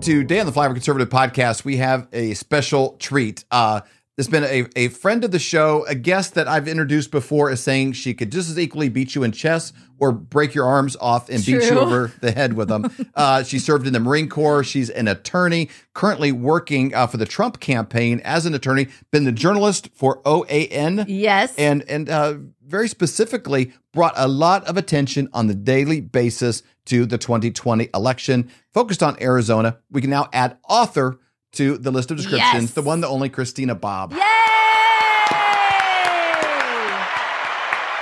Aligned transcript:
Today 0.00 0.40
on 0.40 0.46
the 0.46 0.52
Flyover 0.52 0.72
Conservative 0.72 1.10
podcast, 1.10 1.62
we 1.62 1.76
have 1.76 2.08
a 2.14 2.32
special 2.32 2.96
treat. 2.98 3.44
Uh, 3.50 3.82
there's 4.20 4.28
been 4.28 4.44
a, 4.44 4.68
a 4.76 4.88
friend 4.88 5.24
of 5.24 5.30
the 5.30 5.38
show, 5.38 5.86
a 5.86 5.94
guest 5.94 6.34
that 6.34 6.46
I've 6.46 6.68
introduced 6.68 7.10
before, 7.10 7.50
is 7.50 7.60
saying 7.60 7.92
she 7.92 8.12
could 8.12 8.30
just 8.30 8.50
as 8.50 8.58
equally 8.58 8.90
beat 8.90 9.14
you 9.14 9.22
in 9.22 9.32
chess 9.32 9.72
or 9.98 10.12
break 10.12 10.54
your 10.54 10.66
arms 10.66 10.94
off 11.00 11.30
and 11.30 11.38
beat 11.42 11.62
you 11.62 11.78
over 11.78 12.12
the 12.20 12.30
head 12.30 12.52
with 12.52 12.68
them. 12.68 12.94
uh, 13.14 13.42
she 13.44 13.58
served 13.58 13.86
in 13.86 13.94
the 13.94 13.98
Marine 13.98 14.28
Corps. 14.28 14.62
She's 14.62 14.90
an 14.90 15.08
attorney, 15.08 15.70
currently 15.94 16.32
working 16.32 16.94
uh, 16.94 17.06
for 17.06 17.16
the 17.16 17.24
Trump 17.24 17.60
campaign 17.60 18.20
as 18.22 18.44
an 18.44 18.52
attorney. 18.52 18.88
Been 19.10 19.24
the 19.24 19.32
journalist 19.32 19.88
for 19.94 20.20
OAN 20.24 21.06
Yes. 21.08 21.54
and 21.56 21.82
and 21.88 22.10
uh, 22.10 22.34
very 22.62 22.88
specifically 22.88 23.72
brought 23.94 24.12
a 24.16 24.28
lot 24.28 24.66
of 24.68 24.76
attention 24.76 25.30
on 25.32 25.46
the 25.46 25.54
daily 25.54 26.02
basis 26.02 26.62
to 26.84 27.06
the 27.06 27.16
2020 27.16 27.88
election, 27.94 28.50
focused 28.74 29.02
on 29.02 29.16
Arizona. 29.22 29.78
We 29.90 30.02
can 30.02 30.10
now 30.10 30.28
add 30.34 30.58
author 30.68 31.18
to 31.52 31.76
the 31.78 31.90
list 31.90 32.10
of 32.10 32.16
descriptions, 32.16 32.62
Yes. 32.64 32.70
the 32.72 32.82
one, 32.82 33.00
the 33.00 33.08
only 33.08 33.28
Christina 33.28 33.74
Bobb. 33.74 34.12
Yay! 34.12 34.20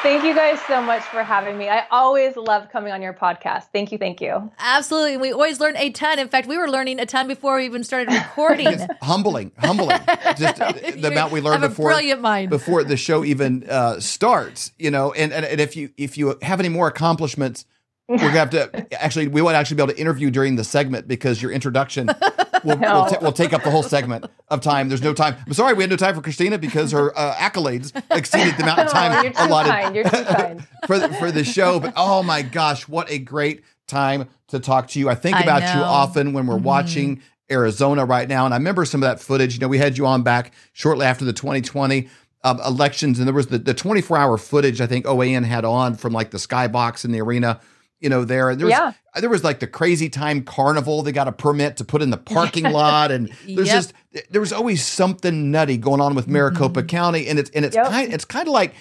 Thank 0.01 0.23
you 0.23 0.33
guys 0.33 0.61
so 0.69 0.81
much 0.81 1.03
for 1.03 1.25
having 1.25 1.59
me. 1.59 1.69
I 1.69 1.85
always 1.91 2.37
love 2.37 2.69
coming 2.71 2.93
on 2.93 3.03
your 3.03 3.13
podcast. 3.13 3.65
Thank 3.73 3.91
you. 3.91 3.99
Thank 3.99 4.21
you. 4.21 4.51
Absolutely. 4.61 5.17
We 5.17 5.33
always 5.33 5.59
learn 5.59 5.77
a 5.77 5.91
ton. 5.91 6.21
In 6.21 6.29
fact, 6.29 6.47
we 6.47 6.57
were 6.57 6.69
learning 6.71 7.01
a 7.01 7.05
ton 7.05 7.27
before 7.27 7.57
we 7.57 7.65
even 7.67 7.83
started 7.83 8.13
recording. 8.15 8.69
It's 8.69 8.85
humbling, 9.03 9.51
humbling. 9.59 9.99
Just 10.37 10.61
uh, 10.61 10.73
the 10.97 11.09
amount 11.09 11.33
we 11.33 11.41
learned 11.41 11.63
before 11.63 11.91
brilliant 11.91 12.21
mind. 12.21 12.49
before 12.49 12.85
the 12.85 12.97
show 12.97 13.25
even 13.25 13.69
uh, 13.69 13.99
starts. 13.99 14.71
You 14.79 14.93
know, 14.93 15.13
and, 15.13 15.33
and 15.33 15.45
and 15.45 15.61
if 15.61 15.75
you 15.77 15.91
if 15.97 16.17
you 16.17 16.39
have 16.43 16.61
any 16.61 16.69
more 16.69 16.87
accomplishments, 16.87 17.67
we're 18.09 18.19
gonna 18.19 18.31
have 18.39 18.51
to 18.51 19.03
actually 19.03 19.27
we 19.29 19.43
won't 19.43 19.57
actually 19.57 19.77
be 19.79 19.83
able 19.83 19.93
to 19.95 20.01
interview 20.01 20.31
during 20.31 20.55
the 20.57 20.65
segment 20.65 21.09
because 21.09 21.43
your 21.43 21.51
introduction 21.51 22.09
will 22.69 22.79
No. 22.79 22.95
will, 23.03 23.11
ta- 23.11 23.19
will 23.21 23.33
take 23.33 23.53
up 23.53 23.63
the 23.65 23.71
whole 23.71 23.83
segment 23.83 24.27
of 24.49 24.61
time. 24.61 24.89
There's 24.89 25.03
no 25.03 25.15
time. 25.15 25.37
I'm 25.47 25.53
sorry 25.53 25.75
we 25.75 25.83
had 25.83 25.91
no 25.91 25.97
time 25.97 26.15
for 26.15 26.21
Christina 26.21 26.59
because 26.59 26.93
her 26.93 27.17
uh, 27.19 27.35
accolades 27.35 27.93
exceeded 28.11 28.57
the 28.57 28.63
amount 28.63 28.81
of 28.81 28.87
Oh, 28.89 28.93
time 28.93 29.25
too 29.33 29.39
allotted 29.39 29.71
kind. 29.71 29.95
You're 29.95 30.05
too 30.05 30.25
kind. 30.25 30.67
for 30.87 30.99
the, 30.99 31.09
for 31.15 31.31
the 31.31 31.45
show. 31.45 31.81
But 31.81 31.95
oh 31.97 32.23
my 32.23 32.43
gosh, 32.43 32.87
what 32.89 33.11
a 33.11 33.19
great 33.19 33.63
time 33.87 34.29
to 34.49 34.61
talk 34.61 34.89
to 34.89 34.99
you. 34.99 35.09
I 35.09 35.15
think 35.15 35.37
I 35.37 35.41
about 35.41 35.63
you 35.75 35.81
often 35.83 36.33
when 36.33 36.47
we're 36.47 36.57
Mhm. 36.59 36.63
watching 36.63 37.23
Arizona 37.51 38.05
right 38.05 38.29
now, 38.29 38.45
and 38.45 38.53
I 38.53 38.59
remember 38.59 38.85
some 38.85 39.03
of 39.03 39.09
that 39.09 39.21
footage. 39.21 39.55
You 39.55 39.61
know, 39.61 39.69
we 39.69 39.79
had 39.79 39.97
you 39.97 40.07
on 40.07 40.23
back 40.23 40.53
shortly 40.75 41.07
after 41.07 41.25
the 41.25 41.33
2020 41.33 42.09
um, 42.45 42.61
elections, 42.61 43.19
and 43.19 43.27
there 43.27 43.35
was 43.35 43.47
the, 43.49 43.59
the 43.59 43.75
24 43.75 44.17
hour 44.19 44.37
footage 44.39 44.81
I 44.81 44.87
think 44.87 45.07
OAN 45.07 45.45
had 45.45 45.65
on 45.65 45.95
from 45.95 46.13
like 46.13 46.31
the 46.31 46.39
skybox 46.39 47.05
in 47.05 47.11
the 47.13 47.21
arena. 47.21 47.61
You 48.01 48.09
know, 48.09 48.25
there 48.25 48.51
and 48.51 48.61
there 48.61 48.67
was 48.67 48.73
Yeah. 48.73 48.93
there 49.21 49.29
was 49.31 49.43
like 49.43 49.59
the 49.61 49.67
crazy 49.67 50.09
time 50.09 50.43
carnival. 50.45 51.03
They 51.03 51.11
got 51.11 51.27
a 51.27 51.33
permit 51.33 51.77
to 51.79 51.85
put 51.85 52.01
in 52.01 52.11
the 52.11 52.17
parking 52.17 52.65
lot, 52.71 53.11
and 53.11 53.29
there's 53.47 53.67
Yep. 53.69 53.77
just 53.77 53.93
there 54.31 54.41
was 54.41 54.53
always 54.53 54.85
something 54.87 55.51
nutty 55.51 55.77
going 55.79 56.01
on 56.01 56.15
with 56.15 56.29
Maricopa 56.29 56.85
County, 56.85 57.27
and 57.27 57.39
it's 57.41 57.51
and 57.51 57.65
it's 57.65 57.75
Yep. 57.75 57.87
kind 57.89 58.13
it's 58.13 58.25
kind 58.25 58.47
of 58.47 58.55
like 58.55 58.75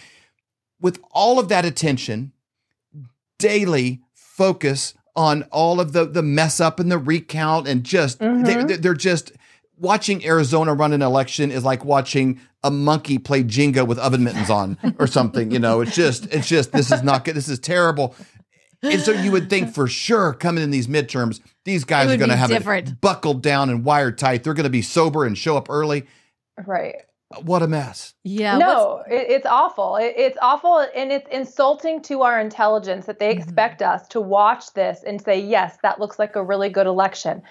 with 0.79 0.99
all 1.11 1.39
of 1.39 1.49
that 1.49 1.65
attention, 1.65 2.31
daily 3.39 4.01
focus 4.13 4.93
on 5.15 5.43
all 5.51 5.79
of 5.79 5.93
the 5.93 6.05
the 6.05 6.21
mess 6.21 6.59
up 6.59 6.79
and 6.79 6.91
the 6.91 6.97
recount, 6.99 7.67
and 7.67 7.83
just 7.83 8.19
they, 8.19 8.25
Mhm. 8.27 8.67
they're- 8.67 8.77
they're 8.77 8.93
just 8.93 9.31
watching 9.79 10.23
Arizona 10.25 10.73
run 10.73 10.93
an 10.93 11.01
election 11.01 11.51
is 11.51 11.63
like 11.63 11.83
watching 11.85 12.39
a 12.63 12.69
monkey 12.71 13.17
play 13.17 13.43
Jenga 13.43 13.85
with 13.87 13.99
oven 13.99 14.23
mittens 14.23 14.49
on 14.49 14.77
or 14.99 15.05
something. 15.07 15.51
You 15.51 15.59
know, 15.59 15.81
it's 15.81 15.95
just 15.95 16.27
it's 16.31 16.47
just 16.47 16.71
this 16.71 16.91
is 16.91 17.03
not 17.03 17.25
good. 17.25 17.35
This 17.35 17.47
is 17.49 17.59
terrible. 17.59 18.15
And 18.83 19.01
so 19.01 19.11
you 19.11 19.31
would 19.31 19.49
think 19.49 19.73
for 19.73 19.87
sure 19.87 20.33
coming 20.33 20.63
in 20.63 20.69
these 20.71 20.87
midterms, 20.87 21.39
these 21.65 21.83
guys 21.83 22.11
are 22.11 22.17
going 22.17 22.29
to 22.29 22.35
have 22.35 22.49
different. 22.49 22.89
it 22.89 23.01
buckled 23.01 23.41
down 23.41 23.69
and 23.69 23.83
wired 23.83 24.17
tight. 24.17 24.43
They're 24.43 24.53
going 24.53 24.63
to 24.65 24.69
be 24.69 24.81
sober 24.83 25.25
and 25.25 25.37
show 25.37 25.57
up 25.57 25.69
early. 25.69 26.05
Right. 26.65 26.95
What 27.41 27.61
a 27.61 27.67
mess. 27.67 28.13
yeah. 28.23 28.57
no, 28.57 29.03
it, 29.09 29.25
it's 29.29 29.45
awful. 29.45 29.97
It, 29.97 30.13
it's 30.15 30.37
awful, 30.41 30.87
and 30.95 31.11
it's 31.11 31.27
insulting 31.29 32.01
to 32.03 32.21
our 32.21 32.39
intelligence 32.39 33.05
that 33.05 33.19
they 33.19 33.33
Mhm. 33.35 33.39
expect 33.39 33.81
us 33.81 34.07
to 34.09 34.21
watch 34.21 34.71
this 34.73 35.03
and 35.05 35.21
say, 35.21 35.37
"Yes, 35.37 35.77
that 35.83 35.99
looks 35.99 36.19
like 36.19 36.37
a 36.37 36.43
really 36.43 36.69
good 36.69 36.87
election." 36.87 37.41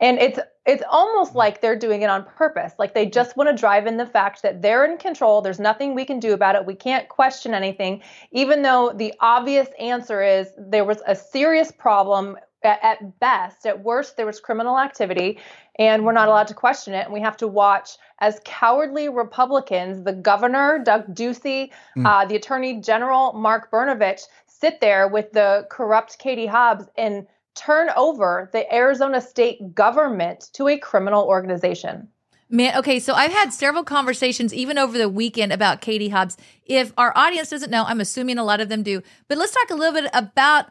And 0.00 0.18
it's 0.18 0.38
it's 0.66 0.82
almost 0.90 1.34
like 1.34 1.60
they're 1.60 1.78
doing 1.78 2.02
it 2.02 2.10
on 2.10 2.24
purpose. 2.24 2.72
Like 2.78 2.92
they 2.92 3.06
just 3.06 3.36
want 3.36 3.48
to 3.48 3.56
drive 3.56 3.86
in 3.86 3.96
the 3.96 4.06
fact 4.06 4.42
that 4.42 4.60
they're 4.60 4.84
in 4.84 4.98
control. 4.98 5.40
There's 5.40 5.60
nothing 5.60 5.94
we 5.94 6.04
can 6.04 6.18
do 6.18 6.34
about 6.34 6.54
it. 6.56 6.66
We 6.66 6.74
can't 6.74 7.08
question 7.08 7.54
anything, 7.54 8.02
even 8.32 8.62
though 8.62 8.92
the 8.94 9.14
obvious 9.20 9.68
answer 9.78 10.22
is 10.22 10.48
there 10.58 10.84
was 10.84 11.02
a 11.06 11.14
serious 11.14 11.70
problem. 11.72 12.36
At, 12.62 12.82
at 12.82 13.20
best, 13.20 13.64
at 13.66 13.84
worst, 13.84 14.16
there 14.16 14.26
was 14.26 14.40
criminal 14.40 14.76
activity, 14.78 15.38
and 15.78 16.04
we're 16.04 16.12
not 16.12 16.26
allowed 16.26 16.48
to 16.48 16.54
question 16.54 16.94
it. 16.94 17.04
And 17.04 17.12
we 17.12 17.20
have 17.20 17.36
to 17.36 17.46
watch 17.46 17.90
as 18.18 18.40
cowardly 18.44 19.08
Republicans, 19.08 20.02
the 20.02 20.14
governor, 20.14 20.80
Doug 20.82 21.14
Ducey, 21.14 21.70
Mm. 21.96 22.06
uh, 22.06 22.24
the 22.24 22.34
attorney 22.34 22.80
general, 22.80 23.34
Mark 23.34 23.70
Brnovich, 23.70 24.22
sit 24.46 24.80
there 24.80 25.06
with 25.06 25.30
the 25.32 25.66
corrupt 25.70 26.18
Katie 26.18 26.46
Hobbs 26.46 26.86
and 26.96 27.26
turn 27.56 27.90
over 27.96 28.48
the 28.52 28.72
Arizona 28.72 29.20
state 29.20 29.74
government 29.74 30.50
to 30.52 30.68
a 30.68 30.78
criminal 30.78 31.24
organization. 31.24 32.08
Man, 32.48 32.78
okay, 32.78 33.00
so 33.00 33.12
I've 33.14 33.32
had 33.32 33.52
several 33.52 33.82
conversations 33.82 34.54
even 34.54 34.78
over 34.78 34.96
the 34.96 35.08
weekend 35.08 35.52
about 35.52 35.80
Katie 35.80 36.10
Hobbs. 36.10 36.36
If 36.64 36.92
our 36.96 37.12
audience 37.16 37.50
doesn't 37.50 37.70
know, 37.70 37.84
I'm 37.84 38.00
assuming 38.00 38.38
a 38.38 38.44
lot 38.44 38.60
of 38.60 38.68
them 38.68 38.84
do, 38.84 39.02
but 39.26 39.36
let's 39.36 39.52
talk 39.52 39.70
a 39.70 39.74
little 39.74 40.00
bit 40.00 40.08
about 40.12 40.66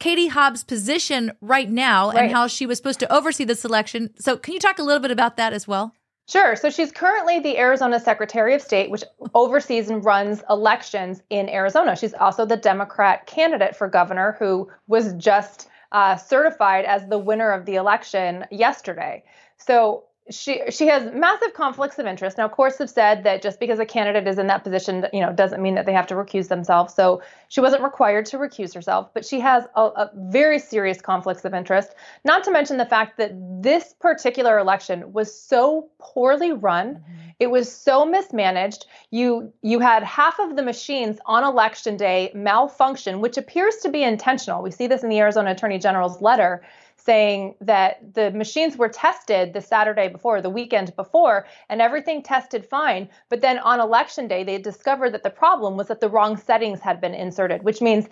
Katie 0.00 0.28
Hobbs' 0.28 0.64
position 0.64 1.32
right 1.42 1.68
now 1.68 2.10
and 2.10 2.30
how 2.32 2.46
she 2.46 2.64
was 2.64 2.78
supposed 2.78 3.00
to 3.00 3.12
oversee 3.12 3.44
the 3.44 3.54
selection. 3.54 4.10
So, 4.18 4.36
can 4.36 4.54
you 4.54 4.60
talk 4.60 4.78
a 4.78 4.82
little 4.82 5.02
bit 5.02 5.10
about 5.10 5.36
that 5.36 5.52
as 5.52 5.68
well? 5.68 5.92
Sure. 6.28 6.56
So 6.56 6.68
she's 6.68 6.92
currently 6.92 7.40
the 7.40 7.56
Arizona 7.56 7.98
Secretary 7.98 8.54
of 8.54 8.60
State, 8.60 8.90
which 8.90 9.02
oversees 9.34 9.88
and 9.88 10.04
runs 10.04 10.42
elections 10.50 11.22
in 11.30 11.48
Arizona. 11.48 11.96
She's 11.96 12.12
also 12.12 12.44
the 12.44 12.56
Democrat 12.56 13.26
candidate 13.26 13.74
for 13.74 13.88
governor 13.88 14.36
who 14.38 14.70
was 14.88 15.14
just 15.14 15.68
uh, 15.92 16.16
certified 16.16 16.84
as 16.84 17.06
the 17.06 17.18
winner 17.18 17.50
of 17.50 17.64
the 17.64 17.76
election 17.76 18.44
yesterday. 18.50 19.24
So 19.56 20.04
she 20.30 20.62
she 20.70 20.86
has 20.88 21.12
massive 21.14 21.54
conflicts 21.54 21.98
of 21.98 22.06
interest. 22.06 22.38
Now, 22.38 22.48
courts 22.48 22.78
have 22.78 22.90
said 22.90 23.24
that 23.24 23.42
just 23.42 23.58
because 23.58 23.78
a 23.78 23.86
candidate 23.86 24.26
is 24.26 24.38
in 24.38 24.46
that 24.48 24.62
position, 24.64 25.06
you 25.12 25.20
know, 25.20 25.32
doesn't 25.32 25.62
mean 25.62 25.74
that 25.76 25.86
they 25.86 25.92
have 25.92 26.06
to 26.08 26.14
recuse 26.14 26.48
themselves. 26.48 26.94
So 26.94 27.22
she 27.48 27.60
wasn't 27.60 27.82
required 27.82 28.26
to 28.26 28.38
recuse 28.38 28.74
herself, 28.74 29.08
but 29.14 29.24
she 29.24 29.40
has 29.40 29.64
a, 29.74 29.82
a 29.82 30.10
very 30.14 30.58
serious 30.58 31.00
conflicts 31.00 31.44
of 31.44 31.54
interest. 31.54 31.94
Not 32.24 32.44
to 32.44 32.50
mention 32.50 32.76
the 32.76 32.86
fact 32.86 33.16
that 33.18 33.32
this 33.62 33.94
particular 34.00 34.58
election 34.58 35.12
was 35.12 35.34
so 35.34 35.88
poorly 35.98 36.52
run, 36.52 36.96
mm-hmm. 36.96 37.28
it 37.38 37.50
was 37.50 37.72
so 37.72 38.04
mismanaged. 38.04 38.86
You 39.10 39.52
you 39.62 39.78
had 39.80 40.02
half 40.02 40.38
of 40.38 40.56
the 40.56 40.62
machines 40.62 41.18
on 41.26 41.44
election 41.44 41.96
day 41.96 42.30
malfunction, 42.34 43.20
which 43.20 43.38
appears 43.38 43.76
to 43.78 43.88
be 43.88 44.02
intentional. 44.02 44.62
We 44.62 44.70
see 44.70 44.86
this 44.86 45.02
in 45.02 45.08
the 45.08 45.18
Arizona 45.20 45.52
Attorney 45.52 45.78
General's 45.78 46.20
letter 46.20 46.62
saying 47.08 47.54
that 47.62 48.12
the 48.12 48.30
machines 48.32 48.76
were 48.76 48.90
tested 48.90 49.54
the 49.54 49.62
Saturday 49.62 50.08
before, 50.08 50.42
the 50.42 50.50
weekend 50.50 50.94
before, 50.94 51.46
and 51.70 51.80
everything 51.80 52.22
tested 52.22 52.66
fine. 52.66 53.08
But 53.30 53.40
then 53.40 53.58
on 53.60 53.80
election 53.80 54.28
day, 54.28 54.44
they 54.44 54.58
discovered 54.58 55.14
that 55.14 55.22
the 55.22 55.30
problem 55.30 55.78
was 55.78 55.88
that 55.88 56.00
the 56.00 56.10
wrong 56.10 56.36
settings 56.36 56.80
had 56.80 57.00
been 57.00 57.14
inserted, 57.14 57.62
which 57.62 57.80
means 57.80 58.08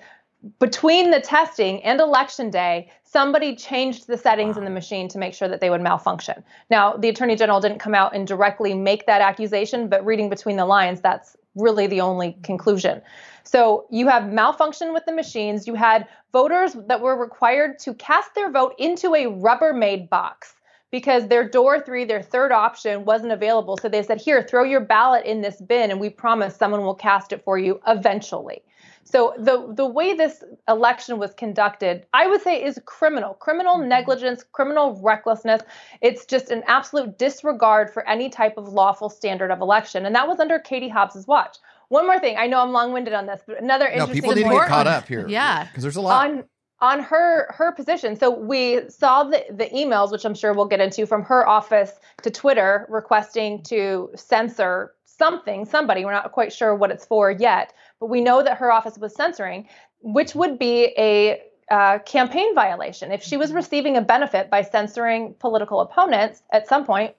between 0.59 1.11
the 1.11 1.21
testing 1.21 1.83
and 1.83 2.01
election 2.01 2.49
day, 2.49 2.91
somebody 3.05 3.55
changed 3.55 4.07
the 4.07 4.17
settings 4.17 4.57
in 4.57 4.65
the 4.65 4.71
machine 4.71 5.09
to 5.09 5.19
make 5.19 5.35
sure 5.35 5.49
that 5.49 5.61
they 5.61 5.69
would 5.69 5.83
malfunction. 5.83 6.43
Now, 6.71 6.97
the 6.97 7.11
attorney 7.11 7.37
general 7.37 7.61
didn't 7.61 7.81
come 7.81 7.95
out 7.95 8.15
and 8.15 8.27
directly 8.27 8.73
make 8.73 9.05
that 9.07 9.21
accusation, 9.21 9.89
but 9.89 10.07
reading 10.07 10.31
between 10.31 10.57
the 10.57 10.65
lines, 10.65 11.03
that's 11.03 11.37
really 11.57 11.87
the 11.87 12.01
only 12.01 12.37
conclusion. 12.43 13.03
So 13.43 13.87
you 13.91 14.09
have 14.09 14.33
malfunction 14.33 14.93
with 14.93 15.05
the 15.07 15.13
machines. 15.13 15.67
You 15.67 15.75
had 15.75 16.07
voters 16.33 16.77
that 16.89 17.01
were 17.01 17.17
required 17.17 17.79
to 17.81 17.95
cast 17.95 18.35
their 18.35 18.51
vote 18.51 18.75
into 18.79 19.15
a 19.15 19.25
Rubbermaid 19.25 20.09
box 20.09 20.55
because 20.91 21.29
their 21.29 21.49
door 21.49 21.81
three, 21.81 22.05
their 22.05 22.23
third 22.23 22.53
option, 22.53 23.05
wasn't 23.05 23.33
available. 23.33 23.77
So 23.77 23.89
they 23.89 24.03
said, 24.03 24.21
here, 24.21 24.43
throw 24.43 24.63
your 24.63 24.81
ballot 24.81 25.25
in 25.25 25.41
this 25.41 25.61
bin, 25.61 25.91
and 25.91 26.01
we 26.01 26.11
promise 26.11 26.57
someone 26.57 26.83
will 26.83 26.95
cast 26.95 27.33
it 27.33 27.43
for 27.45 27.59
you 27.59 27.81
eventually. 27.87 28.63
So 29.07 29.35
the 29.39 29.73
the 29.73 29.87
way 29.87 30.15
this 30.15 30.43
election 30.69 31.19
was 31.19 31.33
conducted, 31.33 32.07
I 32.13 32.27
would 32.27 32.43
say, 32.43 32.63
is 32.63 32.81
criminal, 32.87 33.35
criminal 33.35 33.77
mm-hmm. 33.77 33.89
negligence, 33.89 34.45
criminal 34.51 35.01
recklessness. 35.01 35.63
It's 36.01 36.27
just 36.27 36.51
an 36.51 36.65
absolute 36.67 37.17
disregard 37.17 37.89
for 37.93 38.07
any 38.09 38.29
type 38.29 38.57
of 38.57 38.69
lawful 38.69 39.09
standard 39.09 39.53
of 39.53 39.61
election, 39.61 40.07
and 40.07 40.15
that 40.17 40.27
was 40.27 40.41
under 40.41 40.59
Katie 40.59 40.89
Hobbs's 40.89 41.27
watch. 41.27 41.57
One 41.89 42.05
more 42.05 42.19
thing, 42.19 42.37
I 42.37 42.49
know 42.49 42.61
I'm 42.61 42.73
long-winded 42.73 43.15
on 43.15 43.27
this, 43.27 43.43
but 43.47 43.63
another 43.63 43.85
No, 43.85 43.93
interesting 43.93 44.15
people 44.15 44.35
need 44.35 44.43
to 44.43 44.49
point 44.49 44.63
get 44.63 44.69
caught 44.69 44.87
up 44.89 45.07
here. 45.07 45.29
Yeah. 45.29 45.65
Because 45.67 45.85
there's 45.85 45.95
a 45.95 46.01
lot. 46.01 46.27
on 46.27 46.45
on 46.81 47.01
her 47.01 47.51
her 47.53 47.73
position. 47.73 48.17
So 48.17 48.31
we 48.31 48.91
saw 48.91 49.25
the 49.25 49.45
the 49.51 49.67
emails, 49.67 50.11
which 50.11 50.25
I'm 50.25 50.35
sure 50.35 50.53
we'll 50.53 50.67
get 50.67 50.81
into, 50.81 51.07
from 51.07 51.23
her 51.23 51.49
office 51.49 51.93
to 52.23 52.31
Twitter 52.31 52.87
requesting 52.89 53.63
to 53.65 54.11
censor 54.17 54.93
something, 55.05 55.65
somebody. 55.65 56.05
We're 56.05 56.13
not 56.13 56.33
quite 56.33 56.53
sure 56.53 56.75
what 56.75 56.91
it's 56.91 57.07
for 57.07 57.31
yet, 57.31 57.73
but 58.01 58.07
we 58.07 58.21
know 58.21 58.43
that 58.43 58.59
her 58.59 58.71
office 58.71 58.99
was 58.99 59.15
censoring, 59.15 59.69
which 60.01 60.35
would 60.35 60.59
be 60.59 60.93
a 60.99 61.43
uh, 61.71 61.99
campaign 62.01 62.55
violation. 62.55 63.11
If 63.13 63.23
she 63.23 63.37
was 63.37 63.49
Mm-hmm. 63.49 63.57
receiving 63.57 63.97
a 63.97 64.03
benefit 64.03 64.51
by 64.51 64.63
censoring 64.63 65.35
political 65.39 65.81
opponents 65.81 66.43
at 66.53 66.69
some 66.69 66.85
point, 66.85 67.15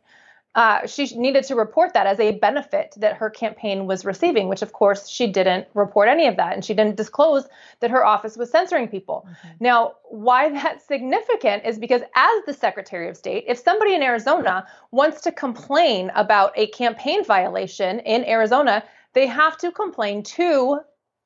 uh, 0.55 0.87
she 0.87 1.05
needed 1.15 1.43
to 1.43 1.55
report 1.55 1.93
that 1.93 2.07
as 2.07 2.19
a 2.19 2.31
benefit 2.31 2.95
that 2.97 3.15
her 3.17 3.29
campaign 3.29 3.85
was 3.85 4.03
receiving, 4.05 4.47
which 4.47 4.63
of 4.63 4.73
course 4.73 5.07
she 5.07 5.27
didn't 5.31 5.67
report 5.75 6.07
any 6.09 6.25
of 6.25 6.35
that. 6.37 6.53
And 6.53 6.65
she 6.65 6.73
didn't 6.73 6.95
disclose 6.95 7.47
that 7.79 7.91
her 7.91 8.03
office 8.03 8.35
was 8.37 8.49
censoring 8.49 8.87
people. 8.87 9.27
Now, 9.59 9.95
why 10.05 10.49
that's 10.49 10.83
significant 10.87 11.63
is 11.63 11.77
because, 11.77 12.01
as 12.15 12.45
the 12.47 12.53
Secretary 12.53 13.07
of 13.07 13.15
State, 13.15 13.43
if 13.47 13.59
somebody 13.59 13.93
in 13.93 14.01
Arizona 14.01 14.65
wants 14.89 15.21
to 15.21 15.31
complain 15.31 16.11
about 16.15 16.53
a 16.55 16.67
campaign 16.67 17.23
violation 17.23 17.99
in 17.99 18.25
Arizona, 18.25 18.83
they 19.17 19.25
have 19.25 19.57
to 19.57 19.71
complain 19.71 20.21
to 20.21 20.79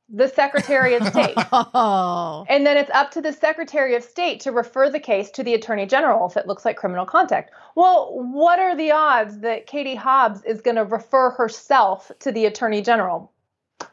the 0.08 0.30
Secretary 0.30 0.94
of 0.96 1.06
State. 1.08 1.36
Oh. 1.54 2.46
And 2.48 2.66
then 2.66 2.78
it's 2.78 2.90
up 2.92 3.12
to 3.12 3.22
the 3.22 3.34
Secretary 3.34 3.96
of 3.96 4.04
State 4.04 4.40
to 4.42 4.52
refer 4.52 4.90
the 4.90 5.00
case 5.00 5.30
to 5.32 5.44
the 5.44 5.54
Attorney 5.54 5.86
General 5.86 6.26
if 6.28 6.38
it 6.38 6.48
looks 6.48 6.64
like 6.64 6.78
criminal 6.78 7.06
contact. 7.06 7.52
Well, 7.76 8.12
what 8.14 8.60
are 8.60 8.76
the 8.76 8.92
odds 8.92 9.40
that 9.40 9.68
Katie 9.68 9.96
Hobbs 9.96 10.42
is 10.44 10.62
going 10.62 10.78
to 10.78 10.86
refer 10.86 11.32
herself 11.32 12.12
to 12.20 12.32
the 12.32 12.46
Attorney 12.46 12.82
General? 12.82 13.30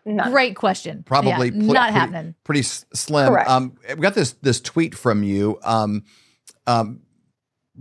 None. 0.04 0.30
Great 0.30 0.54
question. 0.54 1.02
Probably 1.02 1.48
Yeah, 1.48 1.64
pl- 1.64 1.74
not 1.74 1.88
pretty, 1.88 1.98
happening. 1.98 2.34
Pretty 2.44 2.62
slim. 2.62 3.28
Correct. 3.28 3.50
Um, 3.50 3.76
we 3.88 3.96
got 3.96 4.14
this 4.14 4.32
this 4.42 4.60
tweet 4.60 4.94
from 4.94 5.24
you. 5.24 5.58
Um, 5.64 6.04
um, 6.68 7.00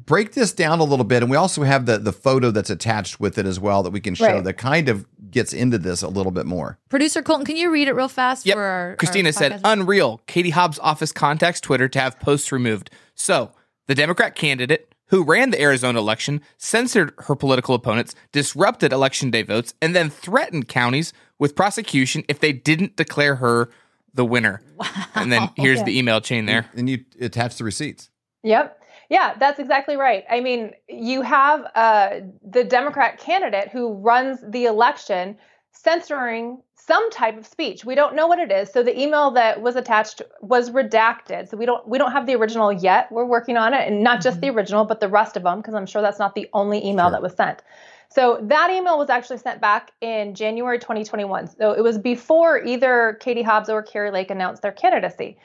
break 0.05 0.33
this 0.33 0.53
down 0.53 0.79
a 0.79 0.83
little 0.83 1.03
bit, 1.05 1.23
and 1.23 1.29
we 1.31 1.37
also 1.37 1.63
have 1.63 1.85
the 1.85 1.97
the 1.97 2.13
photo 2.13 2.51
that's 2.51 2.69
attached 2.69 3.19
with 3.19 3.37
it 3.37 3.45
as 3.45 3.59
well 3.59 3.83
that 3.83 3.91
we 3.91 3.99
can 3.99 4.15
show 4.15 4.25
Right. 4.25 4.43
that 4.43 4.53
kind 4.53 4.87
of 4.89 5.05
gets 5.31 5.51
into 5.53 5.77
this 5.77 6.01
a 6.01 6.07
little 6.07 6.31
bit 6.31 6.45
more. 6.45 6.77
Producer 6.89 7.21
Colton, 7.21 7.45
can 7.45 7.57
you 7.57 7.71
read 7.71 7.87
it 7.87 7.93
real 7.93 8.07
fast 8.07 8.45
Yep. 8.45 8.55
for 8.55 8.63
our 8.63 8.95
Christina 8.97 9.29
our 9.29 9.33
said, 9.33 9.61
unreal. 9.63 10.21
Katie 10.27 10.51
Hobbs' 10.51 10.79
office 10.79 11.11
contacts 11.11 11.59
Twitter 11.59 11.87
to 11.89 11.99
have 11.99 12.19
posts 12.19 12.51
removed. 12.51 12.89
So, 13.15 13.51
the 13.87 13.95
Democrat 13.95 14.35
candidate 14.35 14.93
who 15.09 15.23
ran 15.23 15.51
the 15.51 15.61
Arizona 15.61 15.99
election 15.99 16.41
censored 16.57 17.13
her 17.19 17.35
political 17.35 17.73
opponents, 17.73 18.13
disrupted 18.33 18.91
election 18.91 19.31
day 19.31 19.41
votes, 19.41 19.73
and 19.81 19.95
then 19.95 20.09
threatened 20.09 20.67
counties 20.67 21.13
with 21.39 21.55
prosecution 21.55 22.23
if 22.27 22.39
they 22.39 22.51
didn't 22.51 22.97
declare 22.97 23.35
her 23.37 23.69
the 24.13 24.25
winner. 24.25 24.61
And 25.15 25.31
then 25.31 25.49
here's 25.55 25.81
the 25.83 25.97
email 25.97 26.19
chain 26.21 26.45
there. 26.45 26.65
And 26.75 26.89
you 26.89 27.05
attach 27.21 27.55
the 27.57 27.63
receipts. 27.63 28.09
Yep. 28.43 28.81
Yeah, 29.09 29.35
that's 29.39 29.59
exactly 29.59 29.95
right. 29.95 30.25
I 30.29 30.41
mean, 30.41 30.73
you 30.89 31.21
have 31.21 31.65
uh, 31.75 32.19
the 32.43 32.63
Democrat 32.63 33.19
candidate 33.19 33.69
who 33.69 33.93
runs 33.93 34.39
the 34.47 34.65
election 34.65 35.37
censoring 35.71 36.61
some 36.75 37.09
type 37.11 37.37
of 37.37 37.45
speech. 37.45 37.85
We 37.85 37.95
don't 37.95 38.15
know 38.15 38.27
what 38.27 38.39
it 38.39 38.51
is. 38.51 38.71
So 38.71 38.81
the 38.81 38.97
email 38.99 39.31
that 39.31 39.61
was 39.61 39.75
attached 39.75 40.21
was 40.41 40.69
redacted. 40.71 41.49
So 41.49 41.57
we 41.57 41.65
don't 41.65 41.87
we 41.87 41.97
don't 41.97 42.11
have 42.11 42.25
the 42.25 42.35
original 42.35 42.71
yet. 42.71 43.11
We're 43.11 43.25
working 43.25 43.57
on 43.57 43.73
it, 43.73 43.87
and 43.87 44.03
not 44.03 44.21
just 44.21 44.41
the 44.41 44.49
original, 44.49 44.85
but 44.85 44.99
the 44.99 45.09
rest 45.09 45.37
of 45.37 45.43
them, 45.43 45.59
because 45.59 45.73
I'm 45.73 45.85
sure 45.85 46.01
that's 46.01 46.19
not 46.19 46.35
the 46.35 46.47
only 46.53 46.85
email 46.85 47.05
Sure. 47.05 47.11
that 47.11 47.21
was 47.21 47.33
sent. 47.33 47.61
So 48.09 48.39
that 48.43 48.69
email 48.71 48.97
was 48.97 49.09
actually 49.09 49.37
sent 49.37 49.59
back 49.59 49.91
in 50.01 50.33
January 50.33 50.79
2021. 50.79 51.47
So 51.47 51.73
it 51.73 51.81
was 51.81 51.97
before 51.97 52.63
either 52.63 53.17
Katie 53.19 53.41
Hobbs 53.41 53.69
or 53.69 53.83
Kari 53.83 54.11
Lake 54.11 54.31
announced 54.31 54.61
their 54.61 54.71
candidacy 54.71 55.37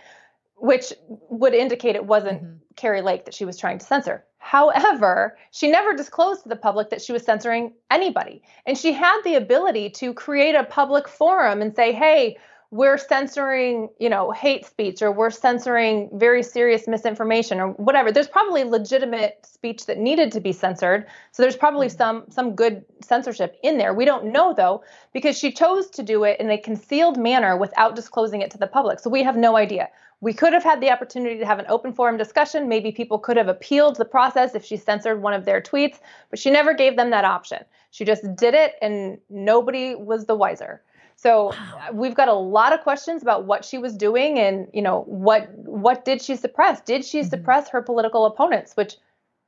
which 0.62 0.92
would 1.28 1.54
indicate 1.54 1.96
it 1.96 2.06
wasn't 2.06 2.40
Mhm. 2.40 2.58
Kari 2.76 3.02
Lake 3.02 3.24
that 3.24 3.34
she 3.34 3.44
was 3.44 3.56
trying 3.56 3.78
to 3.78 3.86
censor. 3.86 4.24
However, 4.38 5.38
she 5.52 5.70
never 5.70 5.94
disclosed 5.94 6.42
to 6.42 6.48
the 6.48 6.56
public 6.56 6.90
that 6.90 7.00
she 7.00 7.12
was 7.12 7.24
censoring 7.24 7.74
anybody. 7.90 8.42
And 8.66 8.76
she 8.76 8.92
had 8.92 9.20
the 9.22 9.36
ability 9.36 9.90
to 9.90 10.12
create 10.12 10.54
a 10.54 10.64
public 10.64 11.08
forum 11.08 11.62
and 11.62 11.74
say, 11.74 11.92
hey, 11.92 12.36
we're 12.72 12.96
censoring, 12.96 13.90
you 13.98 14.08
know, 14.08 14.30
hate 14.30 14.64
speech 14.64 15.02
or 15.02 15.12
we're 15.12 15.30
censoring 15.30 16.08
very 16.14 16.42
serious 16.42 16.88
misinformation 16.88 17.60
or 17.60 17.72
whatever. 17.72 18.10
There's 18.10 18.28
probably 18.28 18.64
legitimate 18.64 19.44
speech 19.44 19.84
that 19.84 19.98
needed 19.98 20.32
to 20.32 20.40
be 20.40 20.52
censored. 20.52 21.06
So 21.32 21.42
there's 21.42 21.54
probably 21.54 21.88
mm-hmm. 21.88 21.98
some 21.98 22.24
some 22.30 22.54
good 22.54 22.82
censorship 23.02 23.58
in 23.62 23.76
there. 23.76 23.92
We 23.92 24.06
don't 24.06 24.32
know 24.32 24.54
though 24.54 24.82
because 25.12 25.38
she 25.38 25.52
chose 25.52 25.90
to 25.90 26.02
do 26.02 26.24
it 26.24 26.40
in 26.40 26.50
a 26.50 26.56
concealed 26.56 27.18
manner 27.18 27.58
without 27.58 27.94
disclosing 27.94 28.40
it 28.40 28.50
to 28.52 28.58
the 28.58 28.66
public. 28.66 29.00
So 29.00 29.10
we 29.10 29.22
have 29.22 29.36
no 29.36 29.54
idea. 29.54 29.90
We 30.22 30.32
could 30.32 30.54
have 30.54 30.64
had 30.64 30.80
the 30.80 30.90
opportunity 30.90 31.38
to 31.40 31.44
have 31.44 31.58
an 31.58 31.66
open 31.68 31.92
forum 31.92 32.16
discussion. 32.16 32.70
Maybe 32.70 32.90
people 32.90 33.18
could 33.18 33.36
have 33.36 33.48
appealed 33.48 33.96
the 33.96 34.06
process 34.06 34.54
if 34.54 34.64
she 34.64 34.78
censored 34.78 35.20
one 35.20 35.34
of 35.34 35.44
their 35.44 35.60
tweets, 35.60 35.98
but 36.30 36.38
she 36.38 36.50
never 36.50 36.72
gave 36.72 36.96
them 36.96 37.10
that 37.10 37.26
option. 37.26 37.58
She 37.90 38.06
just 38.06 38.34
did 38.34 38.54
it 38.54 38.76
and 38.80 39.18
nobody 39.28 39.94
was 39.94 40.24
the 40.24 40.34
wiser. 40.34 40.80
So 41.16 41.48
uh, 41.50 41.92
we've 41.92 42.14
got 42.14 42.28
a 42.28 42.34
lot 42.34 42.72
of 42.72 42.80
questions 42.82 43.22
about 43.22 43.44
what 43.44 43.64
she 43.64 43.78
was 43.78 43.96
doing 43.96 44.38
and 44.38 44.68
you 44.72 44.82
know 44.82 45.02
what 45.02 45.50
what 45.56 46.04
did 46.04 46.20
she 46.20 46.36
suppress? 46.36 46.80
Did 46.80 47.04
she 47.04 47.22
suppress 47.22 47.68
her 47.70 47.82
political 47.82 48.26
opponents? 48.26 48.74
Which 48.74 48.96